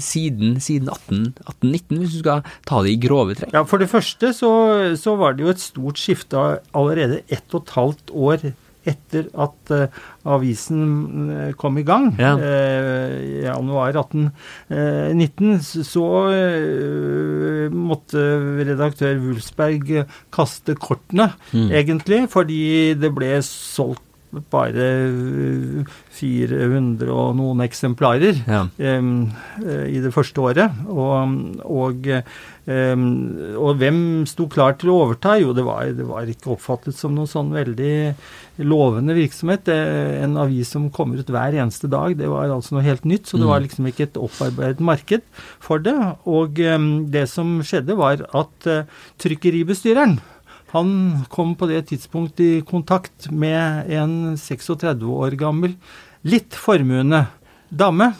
siden, 0.05 0.55
siden 0.63 0.91
1819, 0.93 1.97
hvis 1.97 2.15
du 2.15 2.21
skal 2.21 2.45
ta 2.69 2.83
det 2.85 2.95
i 2.95 3.01
grove 3.01 3.35
trekk? 3.39 3.57
Ja, 3.57 3.65
For 3.67 3.81
det 3.81 3.89
første 3.91 4.31
så, 4.37 4.51
så 5.01 5.17
var 5.19 5.35
det 5.35 5.47
jo 5.47 5.53
et 5.53 5.63
stort 5.63 6.01
skifte 6.01 6.45
allerede 6.77 7.23
ett 7.27 7.47
og 7.51 7.65
et 7.65 7.77
halvt 7.79 8.13
år 8.13 8.51
etter 8.87 9.27
at 9.37 9.73
uh, 9.75 9.99
avisen 10.33 10.83
uh, 11.29 11.49
kom 11.59 11.77
i 11.81 11.85
gang, 11.85 12.11
ja. 12.19 12.33
i 12.37 13.43
januar 13.45 13.93
1819, 13.93 15.59
så 15.85 16.05
måtte 17.71 18.23
redaktør 18.65 19.19
Wulfsberg 19.21 19.91
kaste 20.33 20.75
kortene, 20.79 21.31
mm. 21.51 21.67
egentlig, 21.81 22.23
fordi 22.31 22.61
det 22.99 23.13
ble 23.15 23.35
solgt 23.45 24.07
bare 24.51 24.85
400 26.15 27.11
og 27.11 27.33
noen 27.35 27.63
eksemplarer 27.65 28.39
ja. 28.47 28.63
um, 28.95 29.25
i 29.59 29.99
det 30.03 30.13
første 30.15 30.45
året. 30.45 30.83
Og, 30.87 31.35
og 31.67 32.07
Um, 32.71 33.03
og 33.59 33.79
hvem 33.81 33.99
sto 34.29 34.45
klar 34.51 34.75
til 34.79 34.91
å 34.93 34.97
overta? 35.05 35.35
Jo, 35.41 35.51
det 35.57 35.65
var, 35.67 35.89
det 35.97 36.05
var 36.07 36.29
ikke 36.29 36.53
oppfattet 36.55 36.97
som 36.97 37.15
noen 37.15 37.29
sånn 37.29 37.51
veldig 37.55 37.93
lovende 38.67 39.15
virksomhet. 39.17 39.65
Det, 39.67 39.77
en 40.23 40.37
avis 40.41 40.71
som 40.73 40.89
kommer 40.93 41.21
ut 41.21 41.31
hver 41.31 41.57
eneste 41.57 41.89
dag, 41.91 42.15
det 42.19 42.29
var 42.31 42.51
altså 42.53 42.77
noe 42.77 42.85
helt 42.85 43.07
nytt. 43.09 43.29
Så 43.29 43.39
det 43.41 43.49
var 43.49 43.61
mm. 43.61 43.67
liksom 43.67 43.89
ikke 43.91 44.07
et 44.09 44.21
opparbeidet 44.21 44.85
marked 44.91 45.25
for 45.63 45.83
det. 45.83 45.97
Og 46.29 46.61
um, 46.75 46.91
det 47.11 47.27
som 47.31 47.59
skjedde, 47.65 47.97
var 47.99 48.25
at 48.29 48.69
uh, 48.69 49.01
trykkeribestyreren 49.21 50.19
han 50.71 50.91
kom 51.27 51.57
på 51.59 51.67
det 51.67 51.81
tidspunkt 51.89 52.39
i 52.39 52.61
kontakt 52.63 53.27
med 53.27 53.91
en 53.91 54.37
36 54.39 55.03
år 55.03 55.35
gammel, 55.39 55.75
litt 56.23 56.55
formuende 56.55 57.25
dame, 57.67 58.13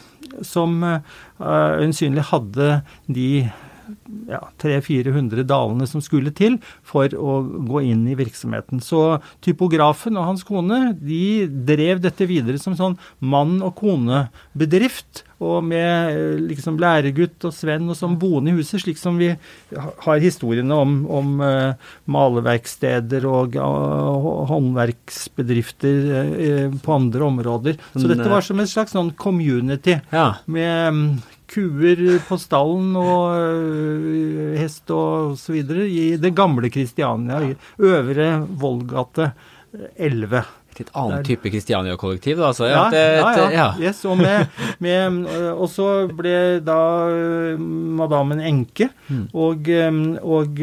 som 0.44 0.82
uh, 0.84 1.00
øyensynlig 1.40 2.26
hadde 2.28 2.82
de 3.08 3.28
ja, 4.30 4.40
300-400 4.62 5.44
dalene 5.48 5.86
som 5.88 6.02
skulle 6.04 6.32
til 6.36 6.58
for 6.86 7.12
å 7.16 7.40
gå 7.68 7.82
inn 7.88 8.06
i 8.10 8.16
virksomheten. 8.18 8.82
Så 8.84 9.18
typografen 9.44 10.18
og 10.18 10.28
hans 10.30 10.46
kone 10.46 10.92
de 11.00 11.48
drev 11.68 12.02
dette 12.04 12.28
videre 12.30 12.60
som 12.62 12.76
sånn 12.78 12.98
mann 13.18 13.58
og 13.62 13.76
kone-bedrift, 13.80 15.24
og 15.42 15.64
med 15.66 16.12
eh, 16.14 16.40
liksom 16.52 16.76
læregutt 16.78 17.42
og 17.48 17.54
Sven 17.54 17.88
og 17.90 17.96
sånn 17.98 18.14
boende 18.20 18.52
i 18.52 18.56
huset, 18.60 18.82
slik 18.84 19.00
som 19.00 19.18
vi 19.18 19.32
har 19.72 20.22
historiene 20.22 20.76
om, 20.76 20.92
om 21.10 21.32
uh, 21.42 21.74
maleverksteder 22.06 23.26
og 23.26 23.58
håndverksbedrifter 24.52 25.98
uh, 26.12 26.78
på 26.82 26.94
andre 26.94 27.26
områder. 27.26 27.80
Så 27.96 28.06
dette 28.06 28.30
var 28.30 28.46
som 28.46 28.62
en 28.62 28.70
slags 28.70 28.94
sånn 28.94 29.12
community 29.18 29.98
Ja. 30.12 30.28
med 30.46 30.94
um, 30.94 31.02
kuer 31.52 32.18
på 32.28 32.38
stallen 32.40 32.94
og 32.96 33.36
øh, 33.36 34.56
hest 34.60 34.90
og 34.94 35.36
så 35.40 35.52
videre 35.56 35.86
i 35.88 36.16
det 36.20 36.34
gamle 36.38 36.70
Kristiania, 36.72 37.42
i 37.50 37.54
Øvre 37.82 38.32
Vollgate 38.48 39.32
11. 39.96 40.42
Et 40.72 40.78
litt 40.80 40.90
annen 40.96 41.20
type 41.26 41.50
Kristiania-kollektiv, 41.52 42.38
da. 42.40 42.46
Altså. 42.48 42.64
Ja, 42.70 42.86
Et- 42.88 42.94
ja, 42.96 43.32
ja. 43.36 43.48
ja. 43.52 43.66
Yes, 43.90 43.98
og, 44.08 44.16
med, 44.16 44.46
med, 44.80 45.26
og 45.52 45.68
så 45.68 46.06
ble 46.16 46.32
da 46.64 46.78
øh, 47.12 47.60
madammen 48.00 48.40
enke, 48.40 48.88
Mm. 49.12 49.26
og, 49.36 49.68
øh, 49.68 50.16
og 50.24 50.56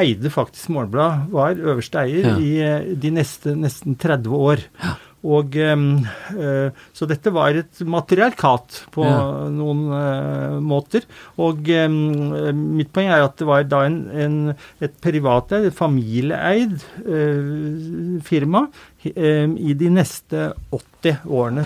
eide 0.00 0.30
faktisk 0.32 0.70
Morgenbladet, 0.72 1.28
var 1.34 1.52
øverste 1.60 2.00
eier 2.06 2.38
Ja. 2.40 2.78
i 2.80 2.94
de 2.96 3.10
neste 3.12 3.52
nesten 3.54 3.98
30 4.00 4.32
år. 4.32 4.64
Og 5.20 5.52
øh, 5.56 6.70
Så 6.96 7.06
dette 7.06 7.28
var 7.32 7.52
et 7.52 7.80
matriarkat 7.84 8.86
på 8.92 9.04
Ja. 9.04 9.48
noen 9.52 9.82
øh, 9.92 10.62
måter. 10.64 11.04
Og 11.36 11.60
mitt 12.56 12.92
poeng 12.92 13.10
er 13.12 13.24
at 13.26 13.36
det 13.36 13.46
var 13.46 13.62
da 13.68 13.82
en, 13.86 13.98
en, 14.16 14.38
et 14.80 14.94
privateid, 15.02 15.66
et 15.68 15.76
familieeid 15.76 16.80
øh, 17.04 18.20
firma 18.24 18.66
i 19.04 19.72
de 19.80 19.88
neste 19.90 20.50
80 20.70 21.22
årene. 21.32 21.62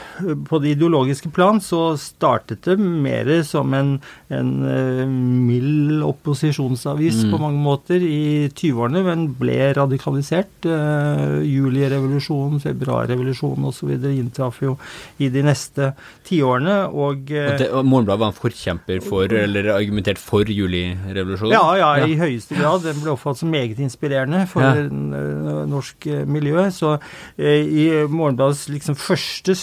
På 0.47 0.61
det 0.63 0.77
ideologiske 0.77 1.31
plan 1.35 1.59
så 1.61 1.97
startet 1.99 2.63
det 2.69 2.77
mer 2.79 3.27
som 3.43 3.73
en, 3.75 3.97
en 4.31 4.51
øh, 4.63 5.09
mild 5.11 6.03
opposisjonsavis 6.07 7.25
Mm. 7.25 7.31
på 7.33 7.41
mange 7.43 7.59
måter 7.59 7.99
i 8.07 8.47
20-årene, 8.55 9.03
men 9.03 9.25
ble 9.35 9.73
radikalisert. 9.75 10.65
Uh, 10.65 11.43
Julirevolusjonen, 11.43 12.61
februarrevolusjonen 12.63 13.65
osv. 13.69 13.91
inntraff 14.15 14.61
jo 14.63 14.77
i 15.19 15.29
de 15.29 15.43
neste 15.43 15.93
tiårene. 16.29 16.77
Og, 16.95 17.31
eh, 17.35 17.55
Og, 17.55 17.67
og 17.81 17.85
Morgenbladet 17.91 18.21
var 18.21 18.33
en 18.33 18.39
forkjemper 18.39 19.03
for, 19.03 19.25
eller 19.27 19.73
argumentert 19.75 20.19
for 20.23 20.45
julirevolusjonen? 20.47 21.53
ja, 21.53 21.77
ja, 21.83 22.07
i 22.07 22.17
høyeste 22.19 22.55
grad. 22.59 22.83
Den 22.87 23.01
ble 23.03 23.11
oppfattet 23.15 23.43
som 23.43 23.51
meget 23.51 23.79
inspirerende 23.83 24.47
for 24.51 24.63
Ja. 24.63 24.75
eh, 24.87 25.67
norsk 25.75 26.07
eh, 26.07 26.25
miljø. 26.27 26.71
Så 26.71 26.95
eh, 26.95 27.01
i 27.39 27.87
Morgenbladets 28.11 28.69
liksom 28.73 28.97
første 28.99 29.55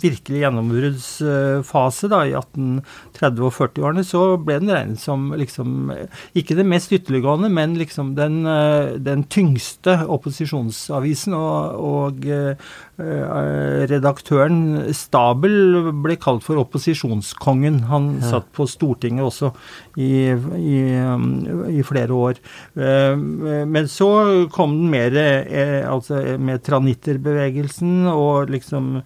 virkelig 0.00 0.42
gjennombruddsfase, 0.42 2.10
i 2.28 2.34
1830- 2.36 3.44
og 3.46 3.54
40-årene, 3.54 4.04
så 4.06 4.22
ble 4.40 4.58
den 4.60 4.72
regnet 4.72 5.02
som 5.02 5.30
liksom 5.36 5.92
eh, 5.94 6.20
Ikke 6.38 6.56
det 6.58 6.66
mest 6.68 6.92
ytterliggående, 6.94 7.50
men 7.52 7.76
liksom 7.78 8.14
den, 8.18 8.44
eh, 8.46 8.96
den 9.02 9.24
tyngste 9.30 9.98
opposisjonsavisen. 10.08 11.36
Og, 11.38 11.82
og 11.92 12.28
eh, 12.28 12.52
eh, 12.52 12.68
redaktøren 12.98 14.88
Stabel 14.96 15.92
ble 16.02 16.16
kalt 16.18 16.42
for 16.42 16.58
opposisjonskongen. 16.58 17.84
Han 17.86 18.08
satt 18.26 18.48
på 18.56 18.66
Stortinget 18.66 19.22
også 19.22 19.52
i, 19.96 20.26
i, 20.34 20.78
um, 20.98 21.28
i 21.70 21.82
flere 21.86 22.10
år. 22.12 22.40
Eh, 22.74 23.14
Men 23.16 23.86
så 23.88 24.48
kom 24.50 24.74
den 24.80 24.90
mer 24.90 25.14
eh, 25.14 25.86
altså 25.88 26.38
med 26.38 26.64
tranitterbevegelsen 26.66 28.08
og 28.10 28.50
liksom 28.50 28.98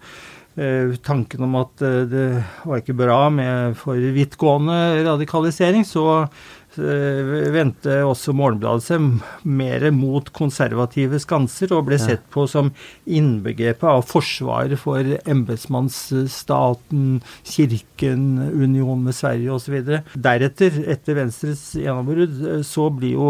eh, 0.57 0.97
tanken 1.05 1.43
om 1.45 1.55
at 1.61 1.81
eh, 1.85 2.01
det 2.09 2.27
var 2.65 2.81
ikke 2.81 2.97
bra 2.97 3.29
med 3.29 3.77
for 3.77 3.93
vidtgående 3.95 5.03
radikalisering, 5.05 5.85
så 5.85 6.23
eh, 6.23 6.29
vendte 6.77 7.99
også 8.07 8.33
Morgenbladet 8.35 8.83
seg 8.85 9.01
mer 9.45 9.85
mot 9.95 10.29
konservative 10.35 11.19
skanser 11.21 11.73
og 11.75 11.85
ble 11.89 11.99
sett 12.01 12.23
på 12.33 12.45
som 12.49 12.71
innbegrepet 13.05 13.83
av 13.89 14.03
forsvaret 14.09 14.79
for 14.81 15.03
embetsmannsstaten, 15.29 17.21
kirken, 17.47 18.25
union 18.53 19.03
med 19.05 19.15
Sverige 19.17 19.53
osv. 19.55 19.79
Deretter, 20.15 20.79
etter 20.93 21.17
Venstres 21.17 21.63
gjennombrudd, 21.79 22.39
eh, 22.47 22.61
så 22.65 22.89
blir 22.93 23.15
jo 23.17 23.29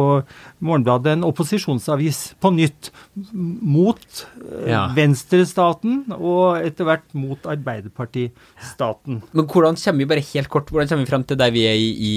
Morgenbladet 0.63 1.13
en 1.17 1.25
opposisjonsavis 1.27 2.21
på 2.41 2.53
nytt 2.55 2.91
mot 3.33 3.99
eh, 4.03 4.69
Ja. 4.73 4.85
venstrestaten 4.95 6.05
og 6.15 6.63
etter 6.63 6.87
hvert 6.87 7.09
mot 7.13 7.43
Arbeiderpartistaten. 7.49 9.21
Men 9.33 9.45
hvordan 9.47 9.75
kommer 9.79 9.99
vi 10.03 10.09
bare 10.13 10.25
helt 10.33 10.49
kort, 10.49 10.69
hvordan 10.71 10.87
kommer 10.89 11.05
vi 11.05 11.11
frem 11.11 11.23
til 11.27 11.37
der 11.39 11.51
vi 11.53 11.65
er 11.67 11.75
i, 11.75 11.91
i, 11.93 12.15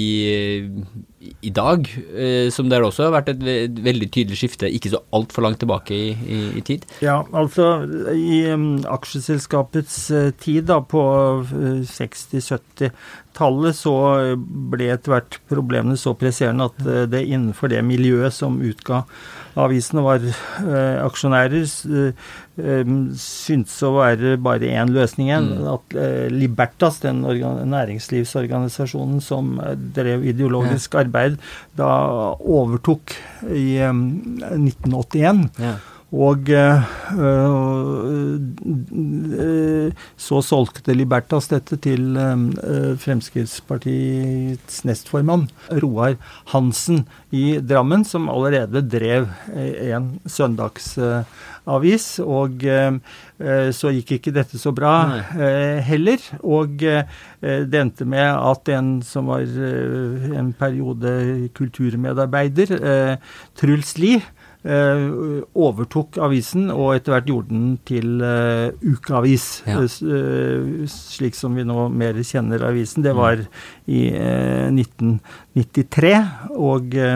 i 1.41 1.51
dag, 1.53 1.87
eh, 2.13 2.47
som 2.53 2.69
det 2.69 2.79
også 2.83 3.07
har 3.07 3.15
vært 3.17 3.31
et, 3.33 3.43
et 3.67 3.81
veldig 3.83 4.09
tydelig 4.13 4.39
skifte, 4.39 4.69
ikke 4.71 4.91
så 4.93 5.01
altfor 5.15 5.45
langt 5.45 5.59
tilbake 5.63 5.95
i, 5.95 6.09
i, 6.13 6.39
i, 6.59 6.63
tid? 6.65 6.85
Ja, 7.03 7.21
altså 7.35 7.69
i 8.13 8.41
um, 8.53 8.67
aksjeselskapets 8.97 9.99
eh, 10.11 10.31
tid 10.39 10.69
da, 10.71 10.79
på 10.81 11.03
eh, 11.43 11.81
60-70, 11.87 12.91
tallet 13.37 13.77
så 13.77 13.95
eh, 14.19 14.35
ble 14.37 14.91
etter 14.93 15.13
hvert 15.13 15.39
problemene 15.49 15.97
så 15.99 16.15
presserende 16.17 16.69
at 16.71 16.81
eh, 16.85 17.03
det 17.09 17.25
innenfor 17.27 17.71
det 17.71 17.83
miljøet 17.85 18.35
som 18.35 18.59
utga 18.65 19.03
avisene, 19.57 20.03
var 20.05 20.21
eh, 20.21 20.97
aksjonærer, 21.01 21.65
eh, 21.65 22.27
eh, 22.61 22.91
syntes 23.21 23.77
å 23.85 23.93
være 23.97 24.35
bare 24.41 24.69
én 24.69 24.93
løsning 24.93 25.31
igjen. 25.31 25.49
Mm. 25.57 25.67
At 25.73 25.97
eh, 25.97 26.27
Libertas, 26.33 27.01
den 27.05 27.23
næringslivsorganisasjonen 27.73 29.21
som 29.23 29.55
drev 29.97 30.25
ideologisk 30.29 30.93
ja. 30.97 31.05
arbeid, 31.05 31.37
da 31.77 31.91
overtok 32.37 33.17
i 33.49 33.69
1981. 33.81 35.47
Ja. 35.61 35.77
Og 36.15 36.47
eh, 36.55 36.83
øh, 37.19 38.39
så 40.15 40.41
solgte 40.41 40.93
Libertas 40.95 41.49
dette 41.51 41.75
til 41.83 42.15
Fremskrittspartiets 43.03 44.85
nestformann, 44.87 45.49
Roar 45.83 46.15
Hansen 46.53 47.03
i 47.35 47.59
Drammen, 47.59 48.05
som 48.07 48.29
allerede 48.31 48.81
drev 48.87 49.27
eh, 49.51 49.91
en 49.97 50.19
søndagsavis. 50.23 52.19
Og 52.23 52.63
eh, 52.63 52.95
eh, 53.43 53.71
så 53.75 53.91
gikk 53.91 54.15
ikke 54.15 54.31
dette 54.39 54.57
så 54.61 54.71
bra 54.71 54.93
eh, 55.35 55.83
heller. 55.83 56.23
Og 56.39 56.87
eh, 56.87 57.03
det 57.41 57.83
endte 57.83 58.07
med 58.07 58.31
at 58.31 58.69
en 58.79 59.01
som 59.03 59.27
var 59.27 59.43
eh, 59.43 60.31
en 60.39 60.55
periode 60.55 61.51
kulturmedarbeider, 61.57 62.77
eh, 62.79 63.15
Truls 63.59 63.97
Lie, 63.99 64.23
eh, 64.23 64.36
Eh, 64.67 65.43
overtok 65.55 66.17
avisen, 66.19 66.65
og 66.73 66.97
etter 66.97 67.13
hvert 67.13 67.29
gjorde 67.29 67.53
den 67.53 67.67
til 67.87 68.19
uh, 68.19 68.67
ukeavis. 68.83 69.45
Ja. 69.63 69.79
Uh, 69.79 70.83
slik 70.91 71.37
som 71.39 71.55
vi 71.55 71.63
nå 71.67 71.85
mer 71.93 72.19
kjenner 72.19 72.65
avisen. 72.67 73.05
Det 73.05 73.13
var 73.15 73.45
i 73.87 74.01
uh, 74.11 74.67
19... 74.67 75.21
93. 75.57 76.11
Og 76.57 76.95
eh, 76.97 77.15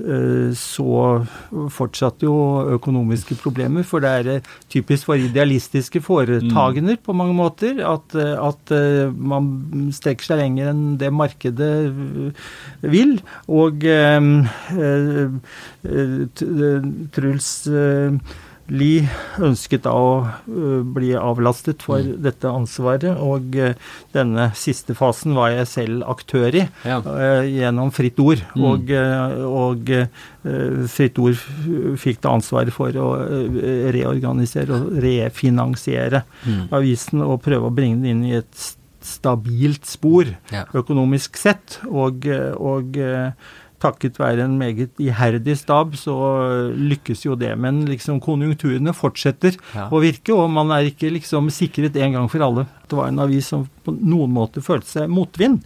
eh, 0.00 0.50
så 0.56 0.96
fortsatte 1.72 2.26
jo 2.28 2.34
økonomiske 2.76 3.36
problemer, 3.40 3.86
for 3.86 4.04
det 4.04 4.10
er 4.10 4.30
eh, 4.34 4.50
typisk 4.72 5.08
for 5.10 5.20
idealistiske 5.20 6.02
foretagender 6.04 6.98
mm. 6.98 7.04
på 7.06 7.16
mange 7.16 7.36
måter 7.36 7.80
at, 7.86 8.14
at 8.16 8.74
man 9.16 9.90
strekker 9.94 10.30
seg 10.30 10.42
lenger 10.42 10.72
enn 10.72 10.84
det 11.00 11.10
markedet 11.14 11.72
vil. 12.80 13.16
Og 13.48 13.84
Truls 17.14 17.50
Lie 18.70 19.08
ønsket 19.42 19.82
da 19.82 19.92
å 19.98 20.10
eh, 20.24 20.82
bli 20.86 21.10
avlastet 21.18 21.82
for 21.82 22.04
dette 22.22 22.46
ansvaret, 22.46 23.10
og 23.18 23.56
eh, 23.58 23.74
denne 24.14 24.50
siste 24.54 24.94
fasen 24.94 25.34
var 25.34 25.50
jeg 25.56 25.66
selv 25.72 26.04
aktør 26.10 26.54
i 26.54 26.64
Ja. 26.86 27.00
eh, 27.02 27.48
gjennom 27.50 27.90
Fritt 27.92 28.20
Ord. 28.22 28.44
Mm. 28.54 28.66
Og, 28.70 28.92
og 29.50 29.90
Fritt 30.88 31.18
Ord 31.20 31.40
fikk 32.00 32.20
da 32.24 32.32
ansvaret 32.38 32.72
for 32.72 32.94
å 32.96 33.08
reorganisere 33.92 34.72
og 34.78 34.92
refinansiere 35.02 36.22
Mm. 36.46 36.68
avisen 36.72 37.20
og 37.26 37.42
prøve 37.44 37.68
å 37.68 37.74
bringe 37.74 38.00
den 38.02 38.06
inn 38.22 38.24
i 38.30 38.36
et 38.38 38.68
stabilt 39.02 39.84
spor 39.88 40.28
Ja. 40.52 40.64
økonomisk 40.74 41.36
sett. 41.36 41.78
Og, 41.88 42.26
og 42.56 42.96
takket 43.80 44.18
være 44.20 44.44
en 44.46 44.58
meget 44.60 44.90
iherdig 45.00 45.56
stab, 45.60 45.94
så 45.98 46.14
lykkes 46.76 47.24
jo 47.26 47.34
det. 47.40 47.54
Men 47.58 47.82
liksom 47.88 48.20
konjunkturene 48.24 48.94
fortsetter 48.96 49.56
Ja. 49.74 49.88
å 49.90 50.00
virke, 50.02 50.34
og 50.36 50.50
man 50.50 50.70
er 50.70 50.90
ikke 50.90 51.10
liksom 51.12 51.50
sikret 51.50 51.96
en 51.96 52.12
gang 52.12 52.28
for 52.30 52.40
alle. 52.44 52.66
Det 52.90 52.96
var 52.98 53.06
en 53.08 53.20
avis 53.22 53.46
som 53.52 53.68
på 53.86 53.92
noen 54.02 54.32
måte 54.34 54.60
følte 54.60 54.88
seg 54.90 55.08
motvind. 55.08 55.60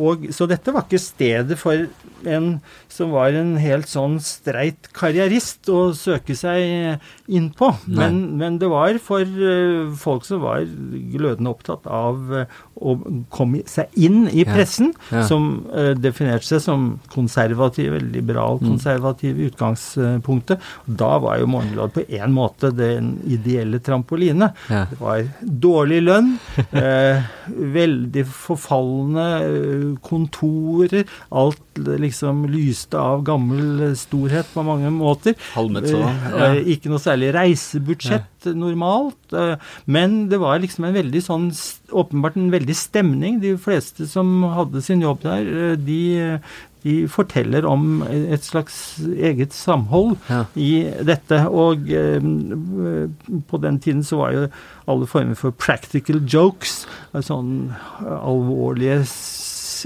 Og, 0.00 0.30
så 0.32 0.46
dette 0.48 0.72
var 0.72 0.86
ikke 0.86 0.98
stedet 0.98 1.58
for 1.60 1.86
en 2.24 2.60
som 2.88 3.10
var 3.12 3.36
en 3.36 3.52
helt 3.60 3.86
sånn 3.88 4.16
streit 4.24 4.88
karrierist 4.96 5.68
å 5.68 5.90
søke 5.96 6.34
seg 6.34 6.98
inn 7.28 7.50
på. 7.56 7.68
Men, 7.86 8.22
men 8.40 8.56
det 8.62 8.70
var 8.72 8.96
for 9.04 9.20
eh, 9.20 9.92
folk 10.00 10.24
som 10.24 10.40
var 10.40 10.64
glødende 10.64 11.52
opptatt 11.52 11.84
av 11.86 12.32
eh, 12.32 12.58
å 12.80 12.96
komme 13.32 13.60
seg 13.68 13.92
inn 14.00 14.24
i 14.32 14.46
pressen, 14.48 14.94
Ja. 15.12 15.22
som 15.28 15.66
eh, 15.76 15.92
definerte 16.00 16.48
seg 16.48 16.62
som 16.64 16.94
konservative, 17.60 18.00
liberal-konservative 18.12 19.38
i 19.40 19.48
utgangspunktet. 19.50 20.60
Da 20.86 21.18
var 21.18 21.38
jo 21.40 21.48
Morgenbladet 21.50 21.94
på 21.94 22.04
én 22.16 22.32
måte 22.32 22.70
den 22.74 23.18
ideelle 23.26 23.80
trampoline. 23.80 24.52
Ja. 24.70 24.86
Det 24.90 25.00
var 25.00 25.24
dårlig 25.40 26.00
lønn, 26.06 26.32
eh, 26.72 27.22
veldig 27.50 28.24
forfalne 28.30 29.26
eh, 29.44 29.86
kontorer. 30.06 31.04
Alt 31.30 31.60
liksom 31.80 32.46
lyste 32.50 32.98
av 32.98 33.24
gammel 33.24 33.94
storhet 33.96 34.48
på 34.54 34.64
mange 34.66 34.90
måter. 34.94 35.36
Halmet 35.54 35.90
sånn. 35.90 36.06
Eh, 36.06 36.44
eh, 36.50 36.60
ikke 36.76 36.92
noe 36.92 37.02
særlig 37.02 37.32
reisebudsjett 37.36 38.50
normalt. 38.56 39.32
eh, 39.32 39.56
men 39.84 40.28
det 40.30 40.40
var 40.40 40.60
liksom 40.62 40.88
en 40.88 40.96
veldig 40.96 41.22
sånn 41.24 41.50
Åpenbart 41.90 42.36
en 42.38 42.52
veldig 42.52 42.74
stemning. 42.78 43.40
De 43.42 43.56
fleste 43.58 44.06
som 44.06 44.44
hadde 44.54 44.78
sin 44.86 45.00
jobb 45.02 45.24
der, 45.24 45.40
eh, 45.42 45.72
de, 45.74 46.38
de 46.82 46.94
forteller 47.12 47.66
om 47.68 48.02
et 48.08 48.44
slags 48.46 48.98
eget 49.12 49.52
samhold 49.52 50.16
Ja. 50.30 50.44
i 50.56 50.86
dette. 51.04 51.42
Og 51.48 51.90
eh, 51.90 52.20
på 53.50 53.60
den 53.62 53.78
tiden 53.84 54.02
så 54.06 54.16
var 54.22 54.32
jo 54.36 54.46
alle 54.90 55.06
former 55.06 55.34
for 55.38 55.50
practical 55.52 56.22
jokes, 56.26 56.86
sånn 57.26 57.70
alvorlige, 58.04 59.02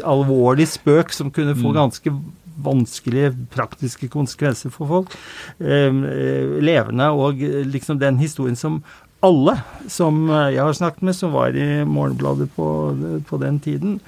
alvorlig 0.04 0.66
spøk 0.70 1.12
som 1.14 1.30
kunne 1.34 1.54
få 1.58 1.74
ganske 1.76 2.12
vanskelige 2.64 3.32
praktiske 3.50 4.06
konsekvenser 4.12 4.70
for 4.70 4.86
folk. 4.90 5.16
Eh, 5.58 5.90
eh, 5.90 6.54
levende, 6.62 7.10
og 7.10 7.42
eh, 7.42 7.64
liksom 7.66 7.98
den 7.98 8.20
historien 8.22 8.56
som 8.56 8.78
alle 9.24 9.56
som 9.90 10.28
eh, 10.30 10.52
jeg 10.54 10.62
har 10.62 10.76
snakket 10.78 11.02
med, 11.08 11.16
som 11.18 11.32
var 11.34 11.56
i 11.56 11.82
Morgenbladet 11.88 12.50
på, 12.54 12.68
på 13.28 13.40
den 13.42 13.58
tiden, 13.64 13.98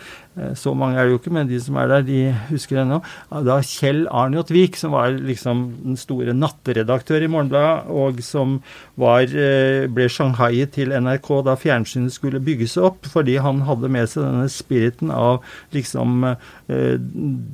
så 0.55 0.75
mange 0.77 0.99
er 1.01 1.07
det 1.09 1.13
jo 1.15 1.19
ikke, 1.19 1.33
men 1.33 1.49
de 1.49 1.59
som 1.65 1.77
er 1.81 1.89
der, 1.89 2.03
de 2.05 2.19
husker 2.51 2.83
ennå. 2.83 2.99
Da 3.47 3.57
Kjell 3.65 4.03
Arnjot 4.13 4.51
Wiik, 4.53 4.77
som 4.77 4.93
var 4.93 5.11
liksom 5.17 5.63
den 5.83 5.97
store 5.97 6.35
natteredaktør 6.37 7.25
i 7.25 7.31
Morgenbladet, 7.33 7.89
og 7.89 8.21
som 8.23 8.59
var, 9.01 9.23
eh, 9.33 9.87
ble 9.89 10.09
Shanghai 10.13 10.67
til 10.67 10.93
NRK 10.93 11.43
da 11.47 11.55
fjernsynet 11.57 12.13
skulle 12.13 12.41
bygges 12.45 12.77
opp, 12.77 13.07
fordi 13.09 13.39
han 13.41 13.63
hadde 13.65 13.89
med 13.89 14.09
seg 14.13 14.25
denne 14.29 14.49
spiriten 14.53 15.11
av 15.11 15.41
liksom 15.73 16.25
eh, 16.69 16.97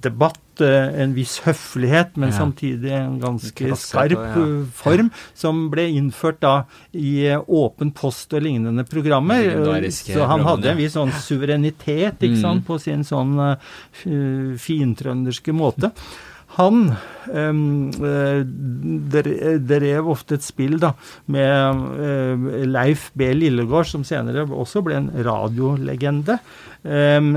debatt, 0.03 0.38
eh, 0.61 0.88
en 1.03 1.14
viss 1.16 1.38
høflighet, 1.47 2.16
men 2.16 2.31
Ja. 2.31 2.38
samtidig 2.38 2.90
en 2.92 3.21
ganske 3.21 3.55
Krasshet 3.55 4.11
skarp 4.11 4.18
ja. 4.18 4.42
eh, 4.42 4.64
form, 4.75 5.11
som 5.35 5.71
ble 5.71 5.87
innført 5.88 6.40
da 6.40 6.64
i 6.95 7.27
eh, 7.31 7.38
Åpen 7.49 7.92
post 7.95 8.33
og 8.35 8.42
lignende 8.42 8.85
programmer. 8.88 9.90
Så 9.92 10.27
han 10.27 10.40
hadde 10.45 10.71
en 10.73 10.77
viss 10.79 10.95
sånn 10.95 11.12
suverenitet, 11.12 12.18
ikke 12.21 12.33
Mm. 12.33 12.40
sant, 12.40 12.64
på 12.72 12.80
sin 12.82 13.06
sånn 13.06 13.38
eh, 13.44 14.58
fintrønderske 14.61 15.54
måte. 15.56 15.92
Han 16.58 16.90
um, 17.32 17.92
drev 19.64 20.11
ofte 20.12 20.37
et 20.37 20.44
spill 20.44 20.76
da, 20.82 20.90
med 21.32 21.87
eh, 21.96 22.66
Leif 22.68 23.06
B. 23.16 23.30
Lillegård, 23.38 23.88
som 23.88 24.04
senere 24.04 24.44
også 24.44 24.82
ble 24.85 24.98
en 24.98 25.08
radiolegende. 25.24 26.37
Eh, 26.85 27.30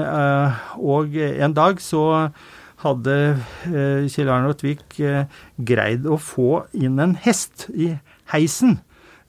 og 0.84 1.16
en 1.16 1.56
dag 1.56 1.80
så 1.84 2.04
hadde 2.84 3.16
eh, 3.72 4.04
Kjell 4.12 4.30
Arnold 4.30 4.66
Vik 4.66 5.00
eh, 5.00 5.32
greid 5.56 6.06
å 6.06 6.20
få 6.22 6.66
inn 6.76 7.00
en 7.02 7.16
hest 7.24 7.70
i 7.72 7.94
heisen 8.34 8.80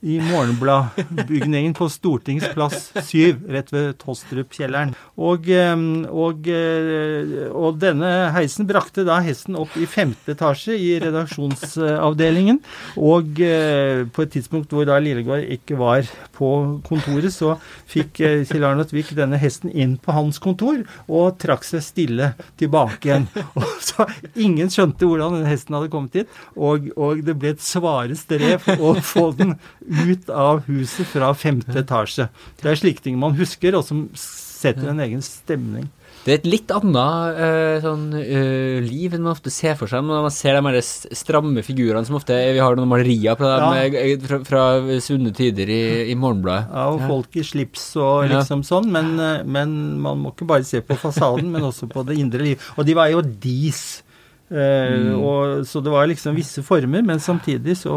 i 0.07 0.21
Morgenbladbygningen 0.23 1.73
på 1.75 1.89
Stortingsplass 1.91 2.93
7, 3.09 3.41
rett 3.51 3.73
ved 3.75 3.97
Tostrup-kjelleren. 3.99 4.93
Og, 5.19 5.49
og, 5.51 6.47
eh, 6.47 7.33
og 7.51 7.81
denne 7.83 8.11
heisen 8.37 8.69
brakte 8.69 9.03
da 9.09 9.17
hesten 9.25 9.59
opp 9.59 9.75
i 9.75 9.89
femte 9.91 10.37
etasje 10.37 10.77
i 10.79 10.93
redaksjonsavdelingen. 11.03 12.61
Og 13.03 13.43
eh, 13.43 14.05
på 14.07 14.23
et 14.23 14.33
tidspunkt 14.37 14.71
hvor 14.77 14.87
da 14.87 15.01
Lillegård 15.03 15.49
ikke 15.57 15.81
var 15.81 16.07
på 16.37 16.53
kontoret, 16.87 17.35
så 17.35 17.57
fikk 17.91 18.23
eh, 18.23 18.45
Kjell 18.47 18.69
Arnold 18.69 18.95
Vik 18.95 19.11
denne 19.19 19.43
hesten 19.43 19.75
inn 19.75 19.97
på 19.99 20.15
hans 20.15 20.39
kontor 20.43 20.85
og 21.11 21.41
trakk 21.43 21.67
seg 21.67 21.83
stille 21.83 22.31
tilbake 22.63 23.11
igjen. 23.11 23.27
Og 23.59 23.75
så 23.83 24.07
Ingen 24.39 24.71
skjønte 24.71 25.09
hvordan 25.09 25.41
den 25.41 25.51
hesten 25.51 25.75
hadde 25.75 25.91
kommet 25.91 26.15
hit, 26.15 26.31
og, 26.55 26.85
og 26.95 27.23
det 27.25 27.35
ble 27.41 27.55
et 27.55 27.63
svare 27.65 28.15
strev 28.19 28.63
å 28.77 28.93
få 29.03 29.31
den 29.39 29.55
ut 29.57 29.96
av 30.31 30.65
huset 30.67 31.07
fra 31.11 31.33
femte 31.35 31.77
etasje. 31.83 32.29
Det 32.61 32.71
er 32.73 32.81
slike 32.81 33.05
ting 33.05 33.19
man 33.21 33.37
husker, 33.39 33.77
og 33.79 33.85
som 33.87 34.09
setter 34.17 34.91
en 34.93 35.01
egen 35.05 35.23
stemning. 35.25 35.89
Det 36.27 36.33
er 36.33 36.39
et 36.41 36.47
litt 36.49 36.73
annet 36.75 37.37
uh, 37.39 37.77
sånn, 37.85 38.07
uh, 38.19 38.79
liv 38.83 39.13
enn 39.15 39.23
man 39.23 39.37
ofte 39.37 39.51
ser 39.55 39.77
for 39.79 39.87
seg 39.87 40.03
når 40.03 40.25
man 40.25 40.33
ser 40.35 40.57
de 40.59 40.81
stramme 41.15 41.63
figurene 41.63 42.03
som 42.09 42.17
ofte 42.19 42.35
Vi 42.35 42.59
har 42.59 42.75
noen 42.75 42.91
malerier 42.91 43.39
på 43.39 43.47
dem 43.47 43.77
Ja. 43.77 44.01
eh, 44.01 44.17
fra, 44.25 44.41
fra 44.49 44.63
svunne 45.05 45.31
tider 45.37 45.71
i, 45.71 46.11
i 46.11 46.17
Morgenbladet. 46.19 46.73
Ja, 46.73 46.89
og 46.91 47.05
folk 47.07 47.39
i 47.39 47.45
slips 47.47 47.93
og 47.95 48.27
Ja. 48.27 48.41
liksom 48.41 48.65
sånn, 48.67 48.91
men, 48.91 49.15
men 49.47 49.77
man 50.03 50.19
må 50.25 50.35
ikke 50.35 50.49
bare 50.51 50.67
se 50.67 50.83
på 50.83 50.99
fasaden, 50.99 51.47
men 51.53 51.63
også 51.63 51.87
på 51.95 52.03
det 52.09 52.19
indre 52.19 52.43
liv. 52.43 52.67
Og 52.75 52.89
de 52.91 52.99
var 52.99 53.13
jo 53.15 53.23
dis. 53.23 54.03
Eh, 54.51 55.15
og, 55.15 55.63
så 55.67 55.79
det 55.83 55.95
var 55.95 56.11
liksom 56.11 56.35
visse 56.35 56.63
former, 56.67 57.07
men 57.07 57.23
samtidig 57.23 57.79
så 57.79 57.95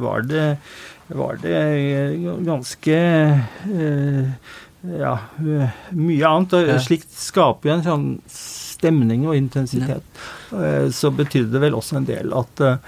var 0.00 0.28
det, 0.28 0.46
var 1.16 1.38
det 1.42 1.58
ganske 2.46 2.96
eh, 2.96 4.28
ja, 5.00 5.14
eh, 5.38 5.78
mye 5.96 6.28
annet. 6.28 6.54
Og 6.60 6.80
slikt 6.84 7.10
skaper 7.16 7.70
jo 7.70 7.74
en 7.78 7.86
sånn 7.86 8.06
stemning 8.30 9.26
og 9.28 9.36
intensitet. 9.36 10.04
Eh, 10.56 10.86
Så 10.94 11.10
betydde 11.12 11.52
det 11.52 11.60
vel 11.66 11.76
også 11.76 11.98
en 12.00 12.06
del 12.08 12.32
at, 12.36 12.60
eh, 12.64 12.78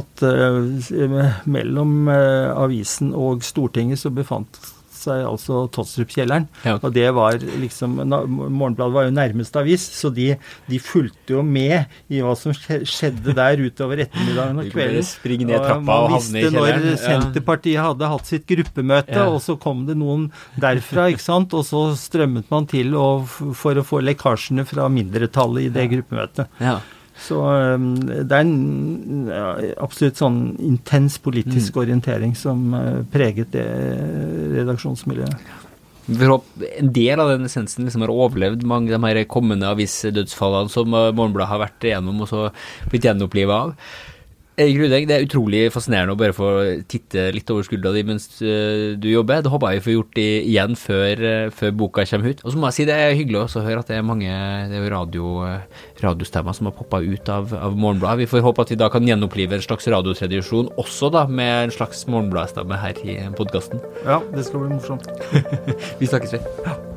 at 0.00 0.24
eh, 0.28 1.38
mellom 1.48 2.08
eh, 2.12 2.50
avisen 2.52 3.14
og 3.16 3.42
Stortinget 3.46 4.02
så 4.02 4.10
befant 4.12 4.60
seg 4.98 5.22
altså 5.28 5.62
Totsrup-kjelleren. 5.74 6.48
Ja. 6.66 6.76
Og 6.82 6.92
det 6.96 7.06
var 7.16 7.38
liksom 7.38 7.96
Morgenbladet 8.08 8.94
var 8.94 9.06
jo 9.08 9.14
nærmeste 9.14 9.60
avis, 9.62 9.84
så 9.98 10.10
de, 10.14 10.32
de 10.68 10.80
fulgte 10.82 11.36
jo 11.36 11.42
med 11.46 11.86
i 12.12 12.20
hva 12.24 12.34
som 12.38 12.52
skjedde 12.52 13.34
der 13.38 13.62
utover 13.62 14.02
ettermiddagen 14.04 14.62
og 14.64 14.70
kvelden. 14.74 15.06
springe 15.08 15.46
ned 15.48 15.62
trappa 15.62 15.80
man 15.86 16.04
og 16.08 16.14
havne 16.16 16.18
i 16.18 16.42
visste 16.42 16.52
kjelleren. 16.58 16.84
når 16.84 16.90
Ja. 16.90 17.00
Senterpartiet 17.06 17.82
hadde 17.86 18.12
hatt 18.12 18.26
sitt 18.34 18.46
gruppemøte, 18.50 19.14
Ja. 19.18 19.28
og 19.30 19.40
så 19.44 19.58
kom 19.60 19.86
det 19.88 19.96
noen 20.00 20.28
derfra, 20.60 21.08
ikke 21.12 21.24
sant, 21.24 21.54
og 21.54 21.64
så 21.68 21.86
strømmet 21.96 22.50
man 22.50 22.66
til 22.66 22.94
og, 22.98 23.26
for 23.56 23.74
å 23.78 23.86
få 23.86 24.02
lekkasjene 24.04 24.66
fra 24.68 24.88
mindretallet 24.92 25.68
i 25.68 25.74
det 25.74 25.88
gruppemøtet. 25.94 26.48
Ja. 26.60 26.78
Så 27.18 27.38
um, 27.42 27.94
det 28.06 28.30
er 28.30 28.44
en 28.44 29.30
absolutt 29.82 30.20
sånn 30.20 30.56
intens 30.62 31.18
politisk 31.18 31.74
Mm. 31.74 31.80
orientering 31.82 32.34
som 32.38 32.74
uh, 32.74 33.00
preget 33.10 33.50
det 33.52 33.64
redaksjonsmiljøet. 34.54 35.66
Vi 36.08 36.16
får 36.16 36.30
håpe 36.32 36.68
en 36.80 36.92
del 36.96 37.20
av 37.20 37.28
den 37.34 37.44
essensen 37.44 37.84
liksom 37.84 38.06
har 38.06 38.12
overlevd 38.14 38.62
mange 38.64 38.94
av 38.94 39.02
de 39.02 39.10
her 39.10 39.26
kommende 39.28 39.68
avisdødsfallene 39.68 40.72
som 40.72 40.94
eh, 40.96 41.10
Morgenbladet 41.12 41.50
har 41.50 41.60
vært 41.60 41.84
igjennom 41.84 42.22
og 42.24 42.30
så 42.30 42.46
blitt 42.88 43.04
gjenoppliva 43.04 43.58
av. 43.66 43.74
Erik 44.58 44.74
Rudeng, 44.80 45.04
det 45.06 45.14
er 45.14 45.22
utrolig 45.22 45.60
fascinerende 45.70 46.16
å 46.16 46.18
bare 46.18 46.34
få 46.34 46.48
titte 46.90 47.28
litt 47.30 47.50
over 47.54 47.62
skuldra 47.62 47.92
di 47.94 48.02
mens 48.06 48.40
eh, 48.42 48.96
du 48.98 49.06
jobber. 49.06 49.44
Det 49.44 49.52
håper 49.52 49.70
jeg 49.70 49.78
vi 49.78 49.84
får 49.84 49.94
gjort 49.94 50.18
igjen 50.22 50.74
før, 50.78 51.22
eh, 51.28 51.52
før 51.54 51.76
boka 51.78 52.06
kommer 52.10 52.34
ut. 52.34 52.42
Og 52.42 52.50
så 52.50 52.58
må 52.58 52.66
jeg 52.66 52.78
si 52.80 52.88
det 52.88 52.96
er 52.98 53.14
hyggelig 53.14 53.44
også 53.44 53.62
å 53.62 53.66
høre 53.68 53.84
at 53.84 53.92
det 53.92 54.00
er 54.00 54.08
mange 54.08 54.26
det 54.72 54.80
er 54.80 54.88
radio, 54.90 55.30
eh, 55.46 55.86
radiostemmer 56.02 56.58
som 56.58 56.72
har 56.72 56.74
poppa 56.74 56.98
ut 57.04 57.30
av, 57.30 57.54
av 57.54 57.78
Morgenbladet. 57.78 58.24
Vi 58.24 58.30
får 58.34 58.46
håpe 58.48 58.66
at 58.66 58.74
vi 58.74 58.80
da 58.82 58.90
kan 58.90 59.06
gjenopplive 59.06 59.60
en 59.60 59.66
slags 59.68 59.86
radiotradisjon 59.94 60.74
også, 60.74 61.12
da, 61.14 61.28
med 61.30 61.68
en 61.68 61.78
slags 61.78 62.02
Morgenbladstemme 62.10 62.82
her 62.82 62.98
i 63.06 63.20
podkasten. 63.38 63.84
Ja, 64.02 64.18
det 64.34 64.48
skal 64.48 64.66
bli 64.66 64.74
morsomt. 64.74 65.06
Vi 66.02 66.10
snakkes 66.10 66.34
ved. 66.34 66.87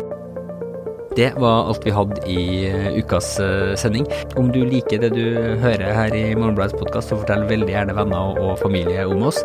Det 1.15 1.33
var 1.37 1.67
alt 1.67 1.85
vi 1.85 1.91
hadde 1.91 2.21
i 2.31 2.43
eh, 2.69 2.93
ukas 2.95 3.39
eh, 3.39 3.75
sending. 3.75 4.05
Om 4.39 4.51
du 4.51 4.61
liker 4.63 5.01
det 5.03 5.09
du 5.11 5.57
hører 5.59 5.91
her 5.91 6.15
i 6.15 6.23
Morgenbladets 6.39 6.77
podkast, 6.79 7.11
så 7.11 7.17
fortell 7.19 7.43
veldig 7.49 7.67
gjerne 7.73 7.95
venner 7.97 8.39
og, 8.39 8.53
familie 8.61 9.03
om 9.03 9.25
oss. 9.27 9.41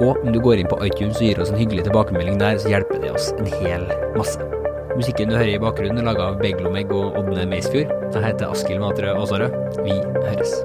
Og 0.00 0.18
om 0.18 0.32
du 0.34 0.40
går 0.42 0.62
inn 0.64 0.70
på 0.70 0.80
iTunes 0.88 1.20
og 1.20 1.28
gir 1.28 1.42
oss 1.44 1.54
en 1.54 1.60
hyggelig 1.60 1.86
tilbakemelding 1.86 2.42
der, 2.42 2.58
så 2.58 2.74
hjelper 2.74 3.04
det 3.04 3.14
oss 3.14 3.30
en 3.38 3.52
hel 3.60 3.86
masse. 4.18 4.42
Musikken 4.96 5.30
du 5.30 5.38
hører 5.38 5.54
i 5.54 5.62
bakgrunnen 5.62 6.02
er 6.02 6.10
laga 6.10 6.32
av 6.32 6.42
Beglomegg 6.42 6.90
og 6.90 7.22
Ådne 7.22 7.46
Meisfjord. 7.54 7.94
Jeg 8.10 8.26
heter 8.26 8.50
Askild 8.50 8.82
Matre 8.82 9.14
Aasarød. 9.14 9.54
Vi 9.86 9.94
høres. 10.26 10.58